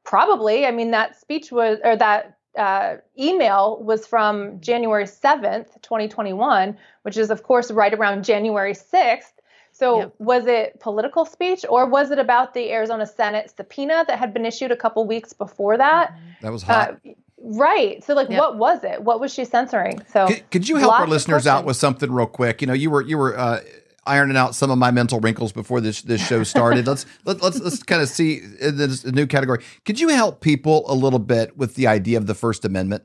probably, 0.05 0.67
I 0.67 0.71
mean, 0.71 0.91
that 0.93 1.19
speech 1.21 1.51
was 1.51 1.79
or 1.83 1.97
that 1.97 2.37
uh, 2.57 2.97
email 3.19 3.83
was 3.83 4.07
from 4.07 4.61
January 4.61 5.07
seventh, 5.07 5.81
twenty 5.83 6.09
twenty 6.09 6.33
one, 6.33 6.79
which 7.03 7.17
is 7.17 7.31
of 7.31 7.43
course 7.43 7.71
right 7.71 7.93
around 7.93 8.25
January 8.25 8.75
sixth. 8.75 9.33
So 9.73 9.99
Yep. 9.99 10.15
was 10.19 10.47
it 10.47 10.79
political 10.79 11.25
speech 11.25 11.65
or 11.69 11.87
was 11.87 12.13
it 12.13 12.21
about 12.21 12.55
the 12.55 12.71
Arizona 12.71 13.07
Senate 13.07 13.53
subpoena 13.57 14.05
that 14.07 14.19
had 14.21 14.33
been 14.33 14.47
issued 14.47 14.71
a 14.71 14.77
couple 14.77 15.05
weeks 15.05 15.33
before 15.33 15.77
that? 15.79 16.15
That 16.43 16.53
was 16.53 16.63
Uh, 16.63 16.67
hot. 16.67 17.01
Right. 17.45 18.03
So 18.05 18.15
like, 18.15 18.29
Yep. 18.31 18.39
what 18.41 18.57
was 18.59 18.85
it? 18.85 19.03
What 19.03 19.21
was 19.21 19.33
she 19.33 19.45
censoring? 19.45 20.03
So 20.13 20.27
could, 20.27 20.51
could 20.51 20.69
you 20.69 20.77
help 20.77 20.99
our 20.99 21.07
listeners 21.07 21.47
out 21.47 21.65
with 21.65 21.77
something 21.77 22.11
real 22.11 22.27
quick? 22.27 22.61
You 22.61 22.67
know, 22.67 22.73
you 22.75 22.91
were 22.91 23.03
you 23.03 23.19
were 23.19 23.39
uh, 23.39 23.61
ironing 24.07 24.37
out 24.37 24.55
some 24.55 24.71
of 24.71 24.79
my 24.79 24.91
mental 24.91 25.21
wrinkles 25.21 25.53
before 25.53 25.81
this 25.81 26.03
this 26.03 26.27
show 26.27 26.43
started. 26.55 26.87
let's 26.87 27.07
let, 27.25 27.43
let's 27.43 27.61
let's 27.61 27.83
kind 27.83 28.03
of 28.03 28.09
see 28.09 28.41
in 28.61 28.77
this 28.77 29.05
new 29.05 29.27
category. 29.27 29.63
Could 29.85 30.01
you 30.01 30.09
help 30.09 30.41
people 30.41 30.85
a 30.91 30.95
little 30.95 31.19
bit 31.19 31.57
with 31.57 31.75
the 31.75 31.87
idea 31.87 32.19
of 32.19 32.27
the 32.27 32.35
First 32.35 32.65
Amendment? 32.65 33.05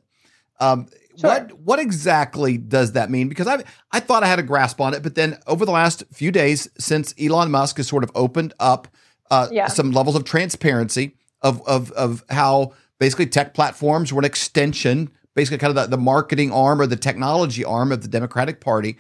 Um, 0.60 0.88
Sure. 1.18 1.32
What 1.32 1.60
what 1.60 1.80
exactly 1.80 2.58
does 2.58 2.94
that 2.94 3.10
mean? 3.10 3.28
Because 3.28 3.46
I 3.46 3.62
I 3.92 4.00
thought 4.00 4.24
I 4.24 4.28
had 4.28 4.40
a 4.40 4.44
grasp 4.44 4.80
on 4.80 4.94
it, 4.94 5.04
but 5.04 5.16
then 5.16 5.38
over 5.48 5.66
the 5.66 5.72
last 5.74 6.02
few 6.14 6.32
days, 6.32 6.70
since 6.78 7.14
Elon 7.20 7.52
Musk 7.52 7.76
has 7.76 7.90
sort 7.90 8.06
of 8.06 8.12
opened 8.16 8.54
up 8.58 8.88
uh, 9.30 9.50
Yeah. 9.52 9.68
some 9.68 9.92
levels 9.92 10.16
of 10.16 10.24
transparency 10.24 11.18
of 11.42 11.62
of 11.68 11.92
of 11.92 12.24
how 12.30 12.72
basically 13.00 13.26
tech 13.28 13.54
platforms 13.54 14.12
were 14.14 14.20
an 14.20 14.26
extension, 14.26 15.10
basically 15.36 15.58
kind 15.58 15.76
of 15.78 15.84
the, 15.90 15.96
the 15.96 16.02
marketing 16.02 16.52
arm 16.52 16.82
or 16.82 16.86
the 16.88 16.96
technology 16.96 17.64
arm 17.64 17.92
of 17.92 18.02
the 18.02 18.08
Democratic 18.08 18.60
Party. 18.62 18.98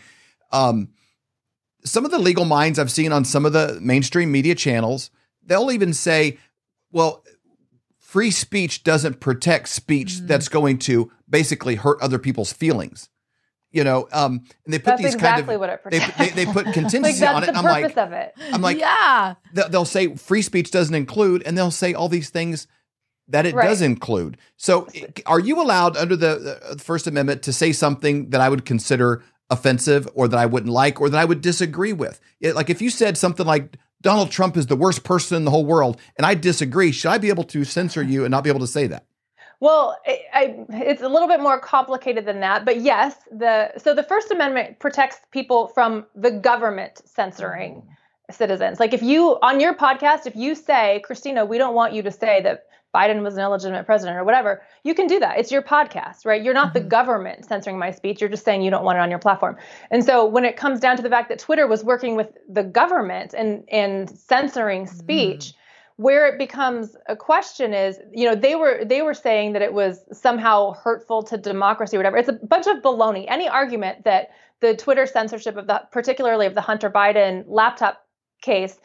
Um, 0.51 0.89
some 1.83 2.05
of 2.05 2.11
the 2.11 2.19
legal 2.19 2.45
minds 2.45 2.79
I've 2.79 2.91
seen 2.91 3.11
on 3.11 3.25
some 3.25 3.45
of 3.45 3.53
the 3.53 3.77
mainstream 3.81 4.31
media 4.31 4.55
channels, 4.55 5.11
they'll 5.45 5.71
even 5.71 5.93
say, 5.93 6.37
well, 6.91 7.23
free 7.99 8.31
speech 8.31 8.83
doesn't 8.83 9.19
protect 9.19 9.69
speech 9.69 10.13
Mm. 10.13 10.27
that's 10.27 10.49
going 10.49 10.79
to 10.79 11.11
basically 11.29 11.75
hurt 11.75 12.01
other 12.01 12.17
people's 12.19 12.51
feelings. 12.51 13.09
You 13.71 13.83
know, 13.83 14.07
um, 14.11 14.41
and 14.65 14.73
they 14.73 14.79
put 14.79 14.85
that's 14.85 15.03
these 15.03 15.13
exactly 15.13 15.43
kind 15.43 15.53
of 15.55 15.59
what 15.59 15.93
it 15.93 16.17
they, 16.17 16.25
they, 16.25 16.43
they 16.43 16.45
put 16.51 16.65
like 16.65 16.73
contingency 16.73 17.19
that's 17.19 17.35
on 17.35 17.43
it. 17.43 17.45
the 17.45 17.55
I'm 17.55 17.63
purpose 17.63 17.95
like, 17.95 17.97
of 17.97 18.13
it. 18.13 18.33
I'm 18.51 18.61
like, 18.63 18.79
yeah. 18.79 19.35
they'll 19.53 19.85
say 19.85 20.15
free 20.15 20.41
speech 20.41 20.71
doesn't 20.71 20.95
include, 20.95 21.43
and 21.45 21.55
they'll 21.55 21.69
say 21.69 21.93
all 21.93 22.09
these 22.09 22.31
things 22.31 22.65
that 23.29 23.45
it 23.45 23.55
Right. 23.55 23.67
does 23.67 23.81
include. 23.81 24.37
So, 24.57 24.87
are 25.25 25.39
you 25.39 25.61
allowed 25.61 25.95
under 25.97 26.15
the 26.15 26.59
uh, 26.71 26.75
First 26.77 27.07
Amendment 27.07 27.43
to 27.43 27.53
say 27.53 27.71
something 27.71 28.29
that 28.31 28.41
I 28.41 28.49
would 28.49 28.65
consider 28.65 29.23
offensive, 29.51 30.07
or 30.13 30.27
that 30.27 30.37
I 30.37 30.45
wouldn't 30.45 30.71
like, 30.71 30.99
or 31.01 31.09
that 31.09 31.17
I 31.17 31.25
would 31.25 31.41
disagree 31.41 31.93
with? 31.93 32.19
It- 32.41 32.55
like 32.55 32.69
if 32.69 32.81
you 32.81 32.89
said 32.89 33.17
something 33.17 33.45
like 33.45 33.77
Donald 34.01 34.31
Trump 34.31 34.55
is 34.57 34.67
the 34.67 34.75
worst 34.75 35.03
person 35.03 35.37
in 35.37 35.45
the 35.45 35.51
whole 35.51 35.65
world, 35.65 35.99
and 36.17 36.25
I 36.25 36.33
disagree, 36.35 36.91
should 36.91 37.11
I 37.11 37.17
be 37.17 37.29
able 37.29 37.43
to 37.45 37.63
censor 37.63 38.01
you 38.01 38.25
and 38.25 38.31
not 38.31 38.43
be 38.43 38.49
able 38.49 38.61
to 38.61 38.67
say 38.67 38.87
that? 38.87 39.05
Well, 39.61 39.97
I, 40.07 40.19
I, 40.33 40.55
it's 40.69 41.01
a 41.01 41.09
little 41.09 41.27
bit 41.27 41.41
more 41.41 41.59
complicated 41.59 42.25
than 42.25 42.39
that, 42.39 42.63
but 42.63 42.79
yes, 42.79 43.15
the 43.29 43.71
so 43.77 43.93
the 43.93 44.03
First 44.03 44.31
Amendment 44.31 44.79
protects 44.79 45.17
people 45.31 45.67
from 45.67 46.05
the 46.15 46.31
government 46.31 47.01
censoring 47.05 47.83
citizens. 48.31 48.79
Like 48.79 48.93
if 48.93 49.01
you 49.03 49.37
on 49.41 49.59
your 49.59 49.73
podcast, 49.73 50.25
if 50.27 50.35
you 50.35 50.55
say, 50.55 51.01
Christina, 51.03 51.43
we 51.45 51.57
don't 51.57 51.75
want 51.75 51.93
you 51.93 52.01
to 52.03 52.11
say 52.11 52.41
that 52.43 52.65
Biden 52.95 53.21
was 53.21 53.35
an 53.35 53.43
illegitimate 53.43 53.85
president 53.85 54.17
or 54.17 54.23
whatever, 54.23 54.61
you 54.83 54.95
can 54.95 55.07
do 55.07 55.19
that. 55.19 55.37
It's 55.37 55.51
your 55.51 55.61
podcast, 55.61 56.25
right? 56.25 56.41
You're 56.41 56.53
not 56.53 56.73
the 56.73 56.79
mm-hmm. 56.79 56.89
government 56.89 57.45
censoring 57.45 57.77
my 57.77 57.91
speech. 57.91 58.19
You're 58.19 58.29
just 58.29 58.43
saying 58.43 58.63
you 58.63 58.71
don't 58.71 58.83
want 58.83 58.97
it 58.97 59.01
on 59.01 59.09
your 59.09 59.19
platform. 59.19 59.57
And 59.91 60.03
so 60.03 60.25
when 60.25 60.43
it 60.43 60.57
comes 60.57 60.79
down 60.79 60.97
to 60.97 61.03
the 61.03 61.09
fact 61.09 61.29
that 61.29 61.39
Twitter 61.39 61.67
was 61.67 61.83
working 61.83 62.15
with 62.15 62.29
the 62.47 62.63
government 62.63 63.33
and 63.37 63.63
and 63.69 64.09
censoring 64.09 64.85
mm-hmm. 64.85 64.97
speech, 64.97 65.53
where 65.97 66.25
it 66.27 66.39
becomes 66.39 66.95
a 67.07 67.15
question 67.15 67.73
is, 67.73 67.99
you 68.13 68.27
know, 68.27 68.33
they 68.33 68.55
were 68.55 68.83
they 68.85 69.01
were 69.01 69.13
saying 69.13 69.53
that 69.53 69.61
it 69.61 69.73
was 69.73 69.99
somehow 70.11 70.73
hurtful 70.73 71.21
to 71.23 71.37
democracy 71.37 71.95
or 71.95 71.99
whatever. 71.99 72.17
It's 72.17 72.29
a 72.29 72.33
bunch 72.33 72.67
of 72.67 72.77
baloney. 72.77 73.25
Any 73.27 73.47
argument 73.47 74.05
that 74.05 74.31
the 74.61 74.75
Twitter 74.75 75.05
censorship 75.05 75.57
of 75.57 75.67
the 75.67 75.83
particularly 75.91 76.47
of 76.47 76.55
the 76.55 76.61
Hunter 76.61 76.89
Biden 76.89 77.43
laptop 77.47 78.05
case 78.41 78.79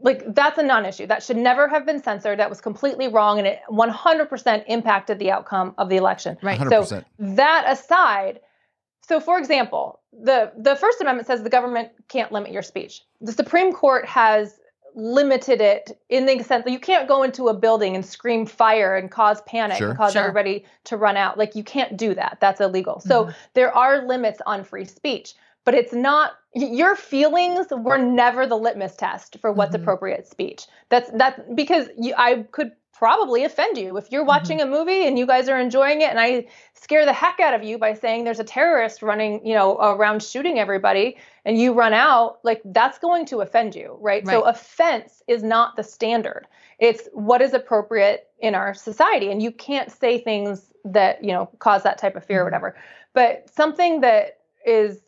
like 0.00 0.22
that's 0.34 0.58
a 0.58 0.62
non-issue 0.62 1.06
that 1.06 1.22
should 1.22 1.36
never 1.36 1.68
have 1.68 1.84
been 1.84 2.02
censored 2.02 2.38
that 2.38 2.48
was 2.48 2.60
completely 2.60 3.08
wrong 3.08 3.38
and 3.38 3.46
it 3.46 3.60
100% 3.70 4.64
impacted 4.68 5.18
the 5.18 5.30
outcome 5.30 5.74
of 5.78 5.88
the 5.88 5.96
election 5.96 6.36
Right. 6.42 6.58
100%. 6.58 6.86
so 6.86 7.04
that 7.18 7.64
aside 7.66 8.40
so 9.02 9.20
for 9.20 9.38
example 9.38 10.00
the 10.12 10.52
the 10.56 10.76
first 10.76 11.00
amendment 11.00 11.26
says 11.26 11.42
the 11.42 11.50
government 11.50 11.90
can't 12.08 12.30
limit 12.30 12.52
your 12.52 12.62
speech 12.62 13.02
the 13.20 13.32
supreme 13.32 13.72
court 13.72 14.06
has 14.06 14.60
limited 14.94 15.60
it 15.60 15.98
in 16.08 16.24
the 16.26 16.40
sense 16.42 16.64
that 16.64 16.70
you 16.70 16.78
can't 16.78 17.08
go 17.08 17.22
into 17.24 17.48
a 17.48 17.54
building 17.54 17.96
and 17.96 18.06
scream 18.06 18.46
fire 18.46 18.94
and 18.96 19.10
cause 19.10 19.42
panic 19.42 19.78
Sure. 19.78 19.88
and 19.90 19.98
cause 19.98 20.12
Sure. 20.12 20.22
everybody 20.22 20.64
to 20.84 20.96
run 20.96 21.16
out. 21.16 21.36
Like 21.36 21.56
you 21.56 21.64
can't 21.64 21.96
do 21.96 22.14
that. 22.14 22.38
That's 22.40 22.60
illegal. 22.60 23.00
So 23.00 23.24
mm-hmm. 23.24 23.32
there 23.54 23.76
are 23.76 24.06
limits 24.06 24.40
on 24.46 24.62
free 24.62 24.84
speech, 24.84 25.34
but 25.64 25.74
it's 25.74 25.92
not 25.92 26.32
your 26.54 26.94
feelings 26.94 27.66
were 27.70 27.98
never 27.98 28.46
the 28.46 28.56
litmus 28.56 28.96
test 28.96 29.38
for 29.40 29.50
what's 29.52 29.74
Mhm. 29.74 29.80
appropriate 29.80 30.26
speech. 30.26 30.66
That's 30.88 31.10
that's 31.14 31.40
because 31.54 31.88
you, 31.98 32.14
I 32.16 32.44
could 32.52 32.72
probably 32.92 33.42
offend 33.44 33.76
you 33.76 33.96
if 33.96 34.10
you're 34.12 34.24
watching 34.24 34.60
a 34.60 34.66
movie 34.66 35.04
and 35.04 35.18
you 35.18 35.26
guys 35.26 35.48
are 35.48 35.58
enjoying 35.58 36.00
it 36.00 36.10
and 36.10 36.20
I 36.20 36.46
scare 36.74 37.04
the 37.04 37.12
heck 37.12 37.40
out 37.40 37.52
of 37.52 37.64
you 37.64 37.76
by 37.76 37.92
saying 37.92 38.22
there's 38.22 38.38
a 38.38 38.44
terrorist 38.44 39.02
running, 39.02 39.44
you 39.44 39.52
know, 39.52 39.76
around 39.78 40.22
shooting 40.22 40.60
everybody 40.60 41.16
and 41.44 41.58
you 41.58 41.72
run 41.72 41.92
out, 41.92 42.38
like 42.44 42.62
that's 42.66 42.98
going 42.98 43.26
to 43.26 43.40
offend 43.40 43.74
you, 43.74 43.98
right? 44.00 44.24
So 44.26 44.42
offense 44.42 45.24
is 45.26 45.42
not 45.42 45.74
the 45.74 45.82
standard. 45.82 46.46
It's 46.78 47.08
what 47.12 47.42
is 47.42 47.52
appropriate 47.52 48.28
in 48.38 48.54
our 48.54 48.74
society 48.74 49.32
and 49.32 49.42
you 49.42 49.50
can't 49.50 49.90
say 49.90 50.18
things 50.18 50.72
that, 50.84 51.22
you 51.24 51.32
know, 51.32 51.46
cause 51.58 51.82
that 51.82 51.98
type 51.98 52.14
of 52.14 52.24
fear 52.24 52.42
or 52.42 52.42
Mhm. 52.42 52.46
whatever. 52.46 52.76
But 53.12 53.50
something 53.50 54.02
that 54.02 54.38
is 54.64 55.02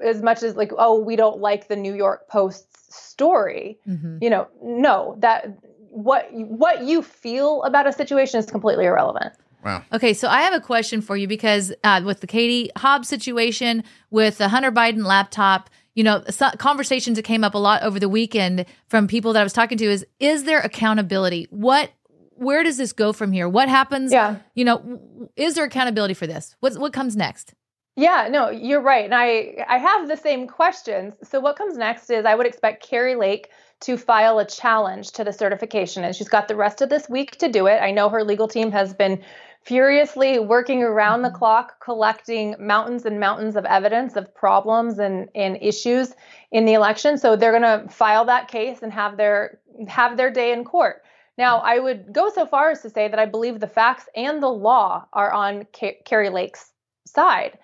as 0.00 0.22
much 0.22 0.42
as 0.42 0.56
like 0.56 0.72
oh 0.78 0.98
we 0.98 1.16
don't 1.16 1.38
like 1.40 1.68
the 1.68 1.76
New 1.76 1.94
York 1.94 2.28
Post's 2.28 2.66
story, 2.94 3.78
Mhm. 3.88 4.18
you 4.22 4.30
know, 4.30 4.46
no, 4.62 5.16
that 5.20 5.58
what 5.90 6.28
what 6.32 6.82
you 6.84 7.02
feel 7.02 7.62
about 7.64 7.86
a 7.86 7.92
situation 7.92 8.38
is 8.40 8.46
completely 8.46 8.84
irrelevant. 8.86 9.32
Wow. 9.64 9.82
Okay, 9.92 10.12
so 10.12 10.28
I 10.28 10.42
have 10.42 10.52
a 10.52 10.60
question 10.60 11.00
for 11.00 11.16
you 11.16 11.26
because 11.26 11.72
uh, 11.84 12.02
with 12.04 12.20
the 12.20 12.26
Katie 12.26 12.70
Hobbs 12.76 13.08
situation, 13.08 13.82
with 14.10 14.36
the 14.38 14.48
Hunter 14.48 14.70
Biden 14.70 15.06
laptop, 15.06 15.70
you 15.94 16.04
know, 16.04 16.22
so- 16.28 16.50
conversations 16.58 17.16
that 17.16 17.22
came 17.22 17.42
up 17.44 17.54
a 17.54 17.58
lot 17.58 17.82
over 17.82 17.98
the 17.98 18.08
weekend 18.10 18.66
from 18.88 19.06
people 19.08 19.32
that 19.32 19.40
I 19.40 19.42
was 19.42 19.54
talking 19.54 19.78
to 19.78 19.84
is: 19.86 20.04
is 20.20 20.44
there 20.44 20.60
accountability? 20.60 21.46
What, 21.50 21.90
where 22.36 22.62
does 22.62 22.76
this 22.76 22.92
go 22.92 23.12
from 23.14 23.32
here? 23.32 23.48
What 23.48 23.68
happens? 23.70 24.12
Yeah. 24.12 24.36
You 24.54 24.66
know, 24.66 24.78
w- 24.78 25.28
is 25.36 25.54
there 25.54 25.64
accountability 25.64 26.12
for 26.14 26.26
this? 26.26 26.54
What 26.60 26.76
what 26.76 26.92
comes 26.92 27.16
next? 27.16 27.54
Yeah, 27.96 28.28
no, 28.30 28.50
you're 28.50 28.80
right. 28.80 29.04
And 29.04 29.14
I 29.14 29.64
I 29.68 29.78
have 29.78 30.08
the 30.08 30.16
same 30.16 30.48
questions. 30.48 31.14
So 31.22 31.38
what 31.40 31.56
comes 31.56 31.76
next 31.76 32.10
is 32.10 32.24
I 32.24 32.34
would 32.34 32.46
expect 32.46 32.82
Kari 32.88 33.14
Lake 33.14 33.50
to 33.80 33.96
file 33.96 34.38
a 34.40 34.44
challenge 34.46 35.12
to 35.12 35.24
the 35.24 35.32
certification 35.32 36.02
and 36.04 36.14
she's 36.14 36.28
got 36.28 36.48
the 36.48 36.56
rest 36.56 36.80
of 36.82 36.88
this 36.88 37.08
week 37.08 37.36
to 37.38 37.48
do 37.48 37.66
it. 37.66 37.80
I 37.82 37.90
know 37.92 38.08
her 38.08 38.24
legal 38.24 38.48
team 38.48 38.72
has 38.72 38.94
been 38.94 39.22
furiously 39.62 40.38
working 40.40 40.82
around 40.82 41.22
the 41.22 41.30
Mhm. 41.30 41.34
clock 41.34 41.80
collecting 41.80 42.56
mountains 42.58 43.06
and 43.06 43.20
mountains 43.20 43.54
of 43.56 43.64
evidence 43.64 44.16
of 44.16 44.34
problems 44.34 44.98
and 44.98 45.28
and 45.34 45.56
issues 45.62 46.14
in 46.50 46.64
the 46.64 46.74
election. 46.74 47.16
So 47.16 47.36
they're 47.36 47.58
going 47.58 47.62
to 47.82 47.88
file 47.92 48.24
that 48.24 48.48
case 48.48 48.82
and 48.82 48.92
have 48.92 49.16
their 49.16 49.60
have 49.88 50.16
their 50.16 50.30
day 50.30 50.52
in 50.52 50.64
court. 50.64 51.02
Now, 51.38 51.58
I 51.58 51.78
would 51.78 52.12
go 52.12 52.28
so 52.28 52.44
far 52.46 52.70
as 52.70 52.82
to 52.82 52.90
say 52.90 53.06
that 53.08 53.18
I 53.20 53.26
believe 53.26 53.60
the 53.60 53.66
facts 53.68 54.08
and 54.16 54.42
the 54.42 54.48
law 54.50 55.06
are 55.12 55.32
on 55.32 55.66
Ca- 55.78 56.00
Kari 56.04 56.28
Lake's 56.30 56.72
side 57.06 57.58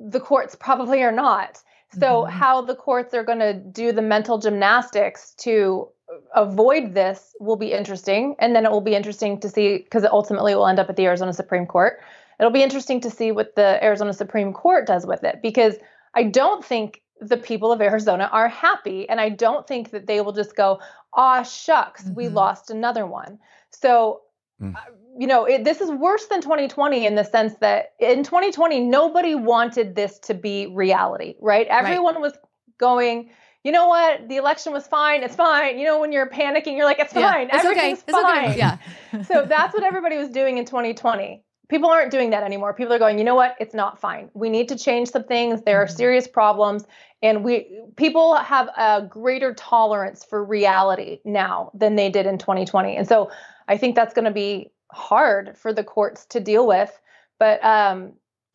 the 0.00 0.20
courts 0.20 0.54
probably 0.54 1.02
are 1.02 1.12
not. 1.12 1.62
So, 1.98 2.24
Mhm. 2.24 2.30
how 2.30 2.60
the 2.62 2.74
courts 2.74 3.14
are 3.14 3.22
going 3.22 3.38
to 3.38 3.54
do 3.54 3.92
the 3.92 4.02
mental 4.02 4.38
gymnastics 4.38 5.32
to 5.38 5.88
avoid 6.34 6.94
this 6.94 7.34
will 7.40 7.56
be 7.56 7.72
interesting. 7.72 8.36
And 8.38 8.54
then 8.54 8.64
it 8.64 8.70
will 8.70 8.80
be 8.80 8.94
interesting 8.94 9.40
to 9.40 9.48
see, 9.48 9.78
because 9.78 10.04
it 10.04 10.12
ultimately 10.12 10.54
will 10.54 10.66
end 10.66 10.78
up 10.78 10.88
at 10.90 10.96
the 10.96 11.06
Arizona 11.06 11.32
Supreme 11.32 11.66
Court. 11.66 12.00
It'll 12.38 12.52
be 12.52 12.62
interesting 12.62 13.00
to 13.00 13.10
see 13.10 13.32
what 13.32 13.54
the 13.56 13.82
Arizona 13.82 14.12
Supreme 14.12 14.52
Court 14.52 14.86
does 14.86 15.06
with 15.06 15.24
it, 15.24 15.40
because 15.42 15.76
I 16.14 16.24
don't 16.24 16.64
think 16.64 17.02
the 17.20 17.36
people 17.38 17.72
of 17.72 17.80
Arizona 17.80 18.28
are 18.32 18.48
happy. 18.48 19.08
And 19.08 19.20
I 19.20 19.30
don't 19.30 19.66
think 19.66 19.90
that 19.90 20.06
they 20.06 20.20
will 20.20 20.32
just 20.32 20.54
go, 20.54 20.80
aw, 21.14 21.42
shucks, 21.42 22.10
we 22.14 22.26
Mhm. 22.26 22.34
lost 22.34 22.70
another 22.70 23.06
one. 23.06 23.38
So, 23.70 24.20
Mm. 24.60 24.74
uh, 24.74 24.78
you 25.18 25.26
know, 25.26 25.44
it, 25.46 25.64
this 25.64 25.80
is 25.80 25.90
worse 25.90 26.26
than 26.26 26.40
2020 26.42 27.06
in 27.06 27.14
the 27.14 27.24
sense 27.24 27.54
that 27.60 27.92
in 28.00 28.22
2020, 28.22 28.80
nobody 28.80 29.34
wanted 29.34 29.94
this 29.94 30.18
to 30.20 30.34
be 30.34 30.66
reality, 30.68 31.34
right? 31.40 31.66
Everyone 31.68 32.20
was 32.20 32.34
going, 32.78 33.30
you 33.64 33.72
know 33.72 33.88
what? 33.88 34.28
The 34.28 34.36
election 34.36 34.72
was 34.72 34.86
fine. 34.86 35.22
It's 35.22 35.34
fine. 35.34 35.78
You 35.78 35.86
know, 35.86 36.00
when 36.00 36.12
you're 36.12 36.28
panicking, 36.28 36.76
you're 36.76 36.84
like, 36.84 36.98
it's 36.98 37.14
Yeah, 37.14 37.32
fine. 37.32 37.48
It's 37.52 37.64
okay. 37.64 37.70
Everything's 37.70 38.04
It's 38.06 38.12
fine. 38.18 38.44
okay. 38.50 38.58
Yeah. 38.58 38.76
so 39.24 39.46
that's 39.46 39.72
what 39.74 39.82
everybody 39.82 40.16
was 40.18 40.28
doing 40.28 40.58
in 40.58 40.64
2020. 40.66 41.42
People 41.68 41.88
aren't 41.90 42.12
doing 42.12 42.30
that 42.30 42.44
anymore. 42.44 42.74
People 42.74 42.92
are 42.92 42.98
going, 42.98 43.18
you 43.18 43.24
know 43.24 43.34
what? 43.34 43.56
It's 43.58 43.74
not 43.74 44.00
fine. 44.00 44.30
We 44.34 44.50
need 44.50 44.68
to 44.68 44.76
change 44.78 45.10
some 45.10 45.24
things. 45.24 45.62
There 45.62 45.80
are 45.82 45.86
Mhm. 45.86 45.96
serious 45.96 46.28
problems, 46.28 46.84
and 47.22 47.42
we 47.42 47.80
people 47.96 48.36
have 48.36 48.68
a 48.76 49.02
greater 49.08 49.52
tolerance 49.54 50.24
for 50.24 50.44
reality 50.44 51.18
now 51.24 51.72
than 51.74 51.96
they 51.96 52.08
did 52.08 52.26
in 52.26 52.38
2020. 52.38 52.96
And 52.96 53.08
so 53.08 53.30
I 53.68 53.76
think 53.76 53.96
that's 53.96 54.14
going 54.14 54.24
to 54.26 54.30
be 54.30 54.70
hard 54.92 55.56
for 55.56 55.72
the 55.72 55.84
courts 55.84 56.26
to 56.26 56.40
deal 56.40 56.66
with. 56.66 56.90
But 57.38 57.62
um, 57.64 58.12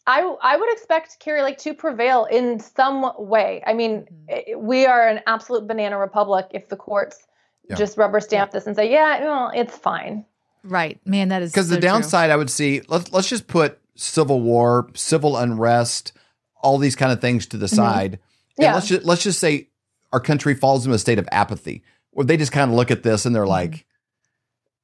I 0.08 0.22
I 0.42 0.58
would 0.58 0.72
expect 0.74 1.20
Kari 1.20 1.42
Lake 1.44 1.58
to 1.60 1.74
prevail 1.74 2.26
in 2.26 2.60
some 2.60 3.12
way. 3.18 3.62
I 3.68 3.74
mean, 3.74 4.08
Mhm. 4.30 4.54
i- 4.54 4.56
we 4.56 4.86
are 4.86 5.08
an 5.08 5.22
absolute 5.28 5.68
banana 5.68 5.98
republic 5.98 6.48
if 6.52 6.70
the 6.70 6.76
courts 6.78 7.18
Yeah. 7.70 7.76
just 7.76 7.98
rubber 7.98 8.20
stamp 8.20 8.52
this 8.52 8.66
and 8.66 8.76
say, 8.76 8.90
yeah, 8.92 9.20
well, 9.22 9.52
it's 9.54 9.78
fine. 9.78 10.26
Right, 10.64 11.00
man. 11.06 11.30
That 11.30 11.42
is 11.42 11.52
Because 11.52 11.68
so 11.70 11.76
the 11.76 11.82
true. 11.82 11.90
downside, 11.90 12.30
I 12.32 12.36
would 12.36 12.50
see, 12.50 12.82
let's 12.88 13.12
let's 13.14 13.30
just 13.30 13.48
put 13.48 13.80
civil 13.96 14.42
war, 14.42 14.90
civil 14.96 15.38
unrest, 15.38 16.14
all 16.64 16.78
these 16.78 16.96
kind 16.96 17.12
of 17.12 17.20
things 17.22 17.46
to 17.48 17.58
the 17.58 17.68
side, 17.68 18.14
and 18.14 18.20
Mm-hmm. 18.20 18.64
Yeah. 18.64 18.74
let's 18.74 18.88
just 18.88 19.06
let's 19.06 19.24
just 19.24 19.40
say 19.40 19.68
our 20.14 20.20
country 20.20 20.54
falls 20.56 20.86
into 20.86 20.96
a 20.96 21.00
state 21.00 21.20
of 21.20 21.28
apathy, 21.32 21.84
where 22.12 22.26
they 22.26 22.38
just 22.38 22.52
kind 22.52 22.70
of 22.72 22.76
look 22.76 22.90
at 22.92 23.04
this 23.04 23.26
and 23.26 23.36
they're 23.36 23.44
Mm-hmm. 23.44 23.50
like, 23.74 23.86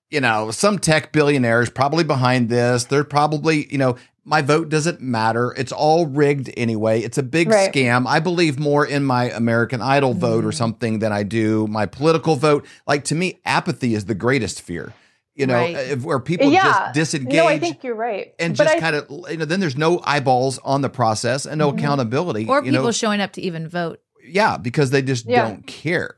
you 0.10 0.22
know, 0.22 0.52
some 0.52 0.80
tech 0.80 1.12
billionaires 1.12 1.70
probably 1.70 2.04
behind 2.04 2.50
this. 2.50 2.86
They're 2.86 3.04
probably, 3.04 3.68
you 3.72 3.78
know, 3.78 3.96
my 4.24 4.42
vote 4.42 4.70
doesn't 4.70 5.02
matter. 5.02 5.54
It's 5.58 5.72
all 5.72 6.06
rigged 6.06 6.50
anyway. 6.58 7.02
It's 7.02 7.18
a 7.18 7.24
big 7.24 7.50
Right. 7.50 7.72
scam. 7.72 8.06
I 8.08 8.20
believe 8.20 8.60
more 8.60 8.86
in 8.86 9.06
my 9.06 9.26
American 9.32 9.82
Idol 9.82 10.14
vote 10.14 10.44
or 10.44 10.50
Mhm. 10.50 10.54
something 10.56 11.00
than 11.00 11.12
I 11.14 11.24
do 11.24 11.66
my 11.68 11.86
political 11.86 12.36
vote. 12.36 12.66
Like 12.86 13.04
to 13.06 13.16
me, 13.16 13.40
apathy 13.46 13.96
is 13.96 14.06
the 14.06 14.16
greatest 14.16 14.62
fear. 14.62 14.94
You 15.36 15.46
know, 15.46 15.54
Right. 15.54 15.76
if, 15.78 16.04
where 16.04 16.20
people 16.20 16.52
yeah. 16.52 16.64
just 16.64 16.94
disengage 16.94 17.36
No, 17.36 17.48
I 17.48 17.60
think 17.60 17.84
you're 17.84 17.96
right. 17.96 18.34
and 18.40 18.58
But 18.58 18.64
just 18.66 18.80
kind 18.80 18.96
of 18.96 19.06
you 19.30 19.38
know 19.38 19.46
then 19.46 19.60
there's 19.60 19.78
no 19.78 20.02
eyeballs 20.04 20.60
on 20.64 20.82
the 20.82 20.90
process 20.90 21.46
and 21.46 21.60
no 21.60 21.72
Mhm. 21.72 21.78
accountability 21.78 22.48
or 22.48 22.58
you 22.66 22.72
people 22.72 22.86
know 22.86 22.92
showing 22.92 23.22
up 23.22 23.32
to 23.34 23.42
even 23.42 23.68
vote. 23.70 24.00
yeah 24.28 24.58
because 24.58 24.90
they 24.90 25.02
just 25.02 25.26
Yeah. 25.26 25.44
don't 25.48 25.66
care 25.68 26.16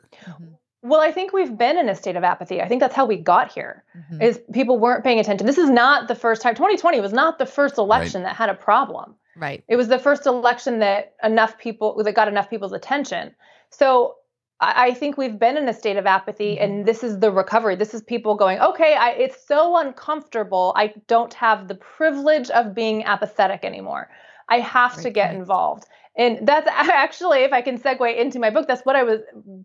Well, 0.89 0.99
I 1.01 1.11
think 1.11 1.33
we've 1.33 1.55
been 1.57 1.77
in 1.77 1.87
a 1.89 1.95
state 1.95 2.15
of 2.15 2.23
apathy. 2.23 2.61
I 2.61 2.67
think 2.67 2.81
that's 2.81 2.95
how 2.95 3.05
we 3.05 3.17
got 3.17 3.51
here. 3.51 3.83
Mhm. 4.11 4.21
Is 4.23 4.39
people 4.51 4.77
weren't 4.79 5.03
paying 5.03 5.19
attention. 5.19 5.45
This 5.47 5.57
is 5.57 5.69
not 5.69 6.07
the 6.07 6.15
first 6.15 6.41
time. 6.41 6.55
2020 6.55 6.99
was 6.99 7.13
not 7.13 7.37
the 7.37 7.45
first 7.45 7.77
election 7.77 8.23
that 8.23 8.35
had 8.35 8.49
a 8.49 8.53
problem. 8.55 9.15
Right. 9.37 9.63
It 9.67 9.75
was 9.75 9.87
the 9.87 9.99
first 9.99 10.25
election 10.25 10.79
that 10.79 11.13
enough 11.23 11.57
people 11.57 12.01
that 12.03 12.13
got 12.13 12.27
enough 12.27 12.49
people's 12.49 12.73
attention. 12.73 13.35
So 13.69 14.15
I, 14.59 14.87
I 14.87 14.93
think 14.93 15.17
we've 15.17 15.39
been 15.39 15.55
in 15.57 15.69
a 15.69 15.73
state 15.73 15.95
of 15.97 16.05
apathy, 16.05 16.55
Mhm. 16.57 16.63
and 16.63 16.85
this 16.85 17.03
is 17.03 17.19
the 17.19 17.31
recovery. 17.31 17.75
This 17.75 17.93
is 17.93 18.01
people 18.01 18.35
going, 18.35 18.59
okay, 18.59 18.95
I, 18.95 19.11
it's 19.11 19.45
so 19.47 19.77
uncomfortable. 19.77 20.73
I 20.75 20.93
don't 21.07 21.33
have 21.35 21.67
the 21.67 21.75
privilege 21.75 22.49
of 22.49 22.73
being 22.73 23.03
apathetic 23.05 23.63
anymore. 23.63 24.09
I 24.49 24.59
have 24.59 25.01
to 25.01 25.09
get 25.09 25.33
involved. 25.33 25.85
And 26.19 26.45
that's 26.45 26.67
actually, 26.71 27.39
if 27.39 27.53
I 27.53 27.61
can 27.61 27.79
segue 27.79 28.15
into 28.15 28.39
my 28.39 28.49
book, 28.49 28.67
that's 28.67 28.85
what 28.85 28.95
I 28.95 29.03
was 29.03 29.21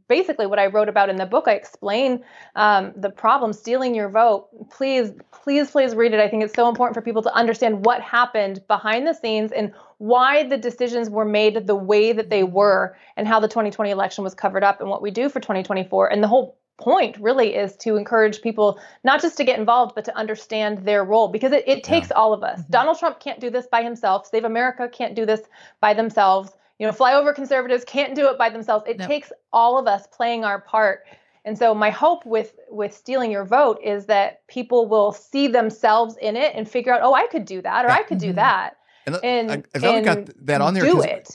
basically 0.08 0.46
what 0.46 0.58
I 0.58 0.66
wrote 0.66 0.88
about 0.88 1.10
in 1.10 1.16
the 1.16 1.26
book. 1.26 1.44
I 1.48 1.52
explain 1.52 2.22
um, 2.54 2.92
the 2.96 3.10
problem, 3.10 3.52
stealing 3.52 3.94
your 3.94 4.08
vote. 4.08 4.48
Please, 4.70 5.10
please, 5.32 5.70
please 5.70 5.94
read 5.94 6.14
it. 6.14 6.20
I 6.20 6.28
think 6.28 6.44
it's 6.44 6.54
so 6.54 6.68
important 6.68 6.94
for 6.94 7.02
people 7.02 7.22
to 7.22 7.34
understand 7.34 7.84
what 7.84 8.00
happened 8.00 8.62
behind 8.68 9.06
the 9.06 9.14
scenes 9.14 9.52
and 9.52 9.72
why 9.98 10.46
the 10.48 10.56
decisions 10.56 11.10
were 11.10 11.24
made 11.24 11.66
the 11.66 11.74
way 11.74 12.12
that 12.12 12.30
they 12.30 12.44
were 12.44 12.96
and 13.16 13.26
how 13.26 13.40
the 13.40 13.48
2020 13.48 13.90
election 13.90 14.22
was 14.22 14.34
covered 14.34 14.62
up 14.62 14.80
and 14.80 14.88
what 14.88 15.02
we 15.02 15.10
do 15.10 15.28
for 15.28 15.40
2024. 15.40 16.12
And 16.12 16.22
the 16.22 16.28
whole 16.28 16.58
point 16.76 17.16
really 17.18 17.54
is 17.54 17.76
to 17.76 17.96
encourage 17.96 18.42
people 18.42 18.78
not 19.04 19.22
just 19.22 19.36
to 19.36 19.44
get 19.44 19.58
involved, 19.58 19.94
but 19.94 20.04
to 20.04 20.16
understand 20.16 20.78
their 20.78 21.04
role 21.04 21.28
because 21.28 21.52
it, 21.52 21.64
it 21.66 21.84
takes 21.84 22.10
all 22.10 22.32
of 22.32 22.42
us. 22.42 22.60
Mhm. 22.62 22.70
Donald 22.70 22.98
Trump 22.98 23.20
can't 23.20 23.40
do 23.40 23.50
this 23.50 23.66
by 23.66 23.82
himself. 23.82 24.26
Save 24.26 24.44
America 24.44 24.88
can't 24.88 25.14
do 25.14 25.24
this 25.24 25.42
by 25.80 25.94
themselves. 25.94 26.52
You 26.78 26.86
know, 26.86 26.92
flyover 26.92 27.34
conservatives 27.34 27.84
can't 27.84 28.14
do 28.16 28.28
it 28.28 28.36
by 28.36 28.48
themselves. 28.50 28.84
It 28.88 28.98
No. 28.98 29.06
takes 29.06 29.32
all 29.52 29.78
of 29.78 29.86
us 29.86 30.06
playing 30.08 30.44
our 30.44 30.60
part. 30.60 31.04
And 31.44 31.56
so 31.56 31.74
my 31.74 31.90
hope 31.90 32.24
with 32.26 32.54
with 32.70 32.92
stealing 32.92 33.30
your 33.30 33.44
vote 33.44 33.78
is 33.84 34.06
that 34.06 34.44
people 34.48 34.88
will 34.88 35.12
see 35.12 35.46
themselves 35.46 36.16
in 36.16 36.36
it 36.36 36.54
and 36.56 36.68
figure 36.68 36.92
out, 36.92 37.02
oh, 37.02 37.14
I 37.14 37.26
could 37.28 37.44
do 37.44 37.62
that 37.62 37.84
or 37.84 37.90
I 37.90 38.02
could 38.02 38.18
do 38.18 38.32
Mhm. 38.32 38.36
that. 38.36 38.76
And, 39.06 39.16
And, 39.22 39.50
I, 39.50 39.62
I 39.74 39.78
glad 39.78 39.94
we 39.96 40.00
got 40.02 40.46
that 40.46 40.60
on 40.60 40.74
there 40.74 40.84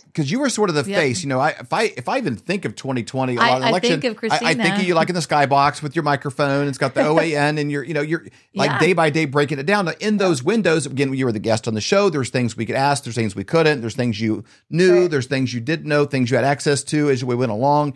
because 0.05 0.31
you 0.31 0.39
were 0.39 0.49
sort 0.49 0.69
of 0.69 0.75
the 0.75 0.89
Yep. 0.89 0.99
face 0.99 1.21
you 1.23 1.29
know 1.29 1.39
I, 1.39 1.49
if 1.49 1.71
i 1.73 1.83
if 1.83 2.09
i 2.09 2.17
even 2.17 2.35
think 2.35 2.65
of 2.65 2.75
2020 2.75 3.35
a 3.35 3.39
I- 3.39 3.49
lot 3.49 3.57
of 3.57 3.63
I 3.65 3.69
election 3.69 4.01
think 4.01 4.23
of 4.23 4.31
I, 4.31 4.35
I 4.35 4.39
think 4.39 4.57
Christina. 4.59 4.75
of 4.75 4.83
you 4.87 4.93
like 4.95 5.09
in 5.09 5.15
the 5.15 5.21
skybox 5.21 5.81
with 5.83 5.95
your 5.95 6.03
microphone 6.03 6.67
it's 6.67 6.77
got 6.77 6.93
the 6.95 7.01
oan 7.07 7.57
and 7.57 7.71
you're 7.71 7.83
you 7.83 7.93
know 7.93 8.01
you're 8.01 8.25
like 8.55 8.71
Yeah. 8.71 8.79
day 8.79 8.93
by 8.93 9.09
day 9.09 9.25
breaking 9.25 9.59
it 9.59 9.65
down 9.65 9.85
Now, 9.85 9.93
in 9.99 10.17
those 10.17 10.41
windows 10.43 10.85
again 10.85 11.13
you 11.13 11.25
were 11.25 11.31
the 11.31 11.39
guest 11.39 11.67
on 11.67 11.73
the 11.75 11.81
show 11.81 12.09
there's 12.09 12.29
things 12.29 12.57
we 12.57 12.65
could 12.65 12.75
ask 12.75 13.03
there's 13.03 13.15
things 13.15 13.35
we 13.35 13.43
couldn't 13.43 13.81
there's 13.81 13.95
things 13.95 14.19
you 14.19 14.43
knew 14.69 15.01
Right. 15.01 15.11
there's 15.11 15.27
things 15.27 15.53
you 15.53 15.59
didn't 15.59 15.87
know 15.87 16.05
things 16.05 16.31
you 16.31 16.37
had 16.37 16.45
access 16.45 16.83
to 16.85 17.09
as 17.09 17.23
we 17.23 17.35
went 17.35 17.51
along 17.51 17.93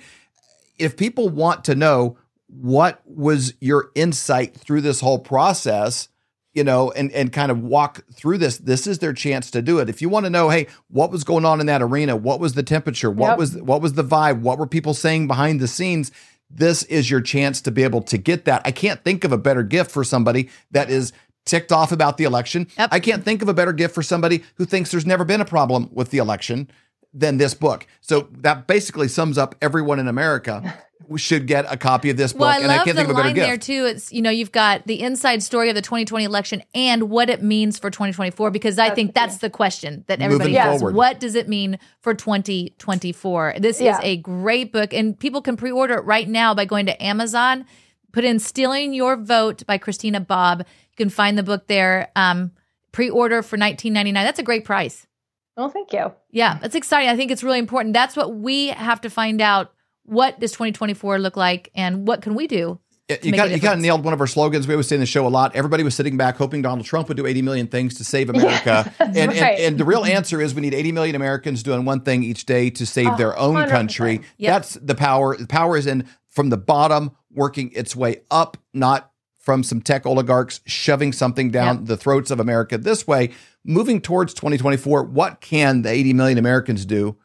if 0.77 0.97
people 0.97 1.29
want 1.29 1.63
to 1.65 1.75
know 1.75 2.17
what 2.47 3.01
was 3.05 3.53
your 3.59 3.89
insight 3.95 4.55
through 4.55 4.81
this 4.81 4.99
whole 4.99 5.17
process, 5.17 6.07
you 6.53 6.63
know, 6.63 6.91
and 6.91 7.11
and 7.11 7.31
kind 7.33 7.51
of 7.51 7.59
walk 7.61 8.03
through 8.13 8.37
this, 8.37 8.57
this 8.57 8.85
is 8.87 8.99
their 8.99 9.13
chance 9.13 9.49
to 9.51 9.61
do 9.61 9.79
it. 9.79 9.89
If 9.89 10.01
you 10.01 10.09
want 10.09 10.25
to 10.25 10.29
know, 10.29 10.49
hey, 10.49 10.67
what 10.89 11.11
was 11.11 11.23
going 11.23 11.45
on 11.45 11.59
in 11.59 11.65
that 11.65 11.81
arena? 11.81 12.15
What 12.15 12.39
was 12.39 12.53
the 12.53 12.63
temperature? 12.63 13.09
What 13.09 13.29
Yep. 13.29 13.37
was 13.37 13.57
what 13.57 13.81
was 13.81 13.93
the 13.93 14.03
vibe? 14.03 14.41
What 14.41 14.57
were 14.59 14.67
people 14.67 14.93
saying 14.93 15.27
behind 15.27 15.59
the 15.59 15.67
scenes? 15.67 16.11
This 16.49 16.83
is 16.83 17.09
your 17.09 17.21
chance 17.21 17.61
to 17.61 17.71
be 17.71 17.83
able 17.83 18.01
to 18.03 18.17
get 18.17 18.45
that. 18.45 18.61
I 18.65 18.71
can't 18.71 19.03
think 19.03 19.23
of 19.23 19.31
a 19.31 19.37
better 19.37 19.63
gift 19.63 19.89
for 19.89 20.03
somebody 20.03 20.49
that 20.71 20.89
is 20.89 21.11
ticked 21.45 21.71
off 21.71 21.91
about 21.91 22.17
the 22.17 22.23
election. 22.25 22.67
Yep. 22.77 22.89
I 22.91 22.99
can't 22.99 23.25
think 23.25 23.41
of 23.41 23.49
a 23.49 23.53
better 23.53 23.73
gift 23.73 23.95
for 23.95 24.03
somebody 24.03 24.43
who 24.55 24.65
thinks 24.65 24.91
there's 24.91 25.05
never 25.05 25.25
been 25.25 25.41
a 25.41 25.45
problem 25.45 25.89
with 25.91 26.11
the 26.11 26.19
election 26.19 26.69
than 27.13 27.37
this 27.37 27.53
book. 27.53 27.85
So 28.01 28.27
that 28.39 28.67
basically 28.67 29.07
sums 29.07 29.37
up 29.37 29.55
everyone 29.61 29.99
in 29.99 30.07
America 30.07 30.77
should 31.17 31.45
get 31.47 31.65
a 31.71 31.77
copy 31.77 32.09
of 32.09 32.17
this 32.17 32.33
book. 32.33 32.41
Well, 32.41 32.49
I 32.49 32.59
and 32.59 32.71
I 32.71 32.77
love 32.77 32.85
can't 32.85 32.95
the 32.95 33.01
think 33.03 33.09
of 33.11 33.15
a 33.15 33.17
better 33.17 33.27
line 33.27 33.35
gift. 33.35 33.47
there 33.47 33.57
too. 33.57 33.85
It's 33.85 34.11
you 34.11 34.21
know 34.21 34.29
you've 34.31 34.51
got 34.51 34.87
the 34.87 35.01
inside 35.01 35.43
story 35.43 35.69
of 35.69 35.75
the 35.75 35.81
2020 35.81 36.23
election 36.25 36.63
and 36.73 37.09
what 37.09 37.29
it 37.29 37.43
means 37.43 37.77
for 37.77 37.89
2024 37.91 38.49
because 38.51 38.79
I 38.79 38.89
think 38.89 39.13
that's 39.13 39.37
the 39.37 39.49
question 39.49 40.05
that 40.07 40.21
everybody 40.21 40.51
Moving 40.51 40.61
has. 40.63 40.79
forward. 40.79 40.95
What 40.95 41.19
does 41.19 41.35
it 41.35 41.47
mean 41.47 41.77
for 42.01 42.13
2024? 42.15 43.55
This 43.59 43.79
Yeah. 43.79 43.97
is 43.97 43.99
a 44.03 44.17
great 44.17 44.71
book, 44.71 44.93
and 44.93 45.19
people 45.19 45.41
can 45.41 45.55
pre-order 45.57 45.95
it 45.95 46.05
right 46.05 46.27
now 46.27 46.53
by 46.53 46.65
going 46.65 46.85
to 46.87 47.03
Amazon. 47.03 47.65
Put 48.11 48.23
in 48.23 48.39
"Stealing 48.39 48.93
Your 48.93 49.15
Vote" 49.17 49.63
by 49.67 49.77
Christina 49.77 50.19
Bobb. 50.19 50.59
You 50.59 50.95
can 50.97 51.09
find 51.09 51.37
the 51.37 51.43
book 51.43 51.67
there. 51.67 52.09
Um, 52.15 52.51
pre-order 52.91 53.41
for 53.41 53.57
19.99. 53.57 54.13
That's 54.13 54.39
a 54.39 54.43
great 54.43 54.65
price. 54.65 55.07
Well, 55.55 55.69
thank 55.69 55.93
you. 55.93 56.11
Yeah, 56.31 56.57
that's 56.59 56.75
exciting. 56.75 57.09
I 57.09 57.15
think 57.15 57.31
it's 57.31 57.43
really 57.43 57.59
important. 57.59 57.93
That's 57.93 58.15
what 58.15 58.35
we 58.35 58.67
have 58.69 59.01
to 59.01 59.09
find 59.09 59.41
out. 59.41 59.73
What 60.05 60.39
does 60.39 60.51
2024 60.51 61.19
look 61.19 61.37
like, 61.37 61.69
and 61.75 62.07
what 62.07 62.21
can 62.21 62.35
we 62.35 62.47
do? 62.47 62.79
To 63.09 63.19
you 63.25 63.31
make 63.31 63.37
got 63.37 63.47
a 63.49 63.51
you 63.51 63.59
got 63.59 63.79
nailed 63.79 64.03
one 64.03 64.13
of 64.13 64.21
our 64.21 64.27
slogans. 64.27 64.67
We 64.67 64.73
always 64.73 64.87
say 64.87 64.95
in 64.95 65.01
the 65.01 65.05
show 65.05 65.27
a 65.27 65.29
lot. 65.29 65.55
Everybody 65.55 65.83
was 65.83 65.93
sitting 65.93 66.17
back 66.17 66.37
hoping 66.37 66.61
Donald 66.61 66.85
Trump 66.85 67.09
would 67.09 67.17
do 67.17 67.25
80 67.25 67.41
million 67.41 67.67
things 67.67 67.95
to 67.95 68.03
save 68.03 68.29
America. 68.29 68.91
and, 68.99 69.17
and 69.17 69.29
right. 69.29 69.59
and 69.59 69.77
the 69.77 69.85
real 69.85 70.05
answer 70.05 70.41
is 70.41 70.55
we 70.55 70.61
need 70.61 70.73
80 70.73 70.93
million 70.93 71.15
Americans 71.15 71.63
doing 71.63 71.85
one 71.85 72.01
thing 72.01 72.23
each 72.23 72.45
day 72.45 72.69
to 72.71 72.85
save 72.85 73.17
their 73.17 73.37
own 73.37 73.55
100%. 73.55 73.69
country. 73.69 74.21
Yep. 74.37 74.53
That's 74.53 74.73
the 74.75 74.95
power. 74.95 75.35
The 75.35 75.47
power 75.47 75.77
is 75.77 75.85
in 75.85 76.07
from 76.29 76.49
the 76.49 76.57
bottom 76.57 77.11
working 77.29 77.71
its 77.73 77.95
way 77.95 78.21
up, 78.31 78.57
not 78.73 79.11
from 79.43 79.61
some 79.61 79.81
tech 79.81 80.05
oligarchs 80.05 80.61
shoving 80.65 81.11
something 81.11 81.51
down 81.51 81.79
Yep. 81.79 81.85
the 81.85 81.97
throats 81.97 82.31
of 82.31 82.39
America 82.39 82.77
this 82.77 83.05
way. 83.05 83.29
Moving 83.65 83.99
towards 84.01 84.33
2024, 84.33 85.03
what 85.03 85.41
can 85.41 85.81
the 85.81 85.89
80 85.89 86.13
million 86.13 86.37
Americans 86.37 86.85
do 86.85 87.17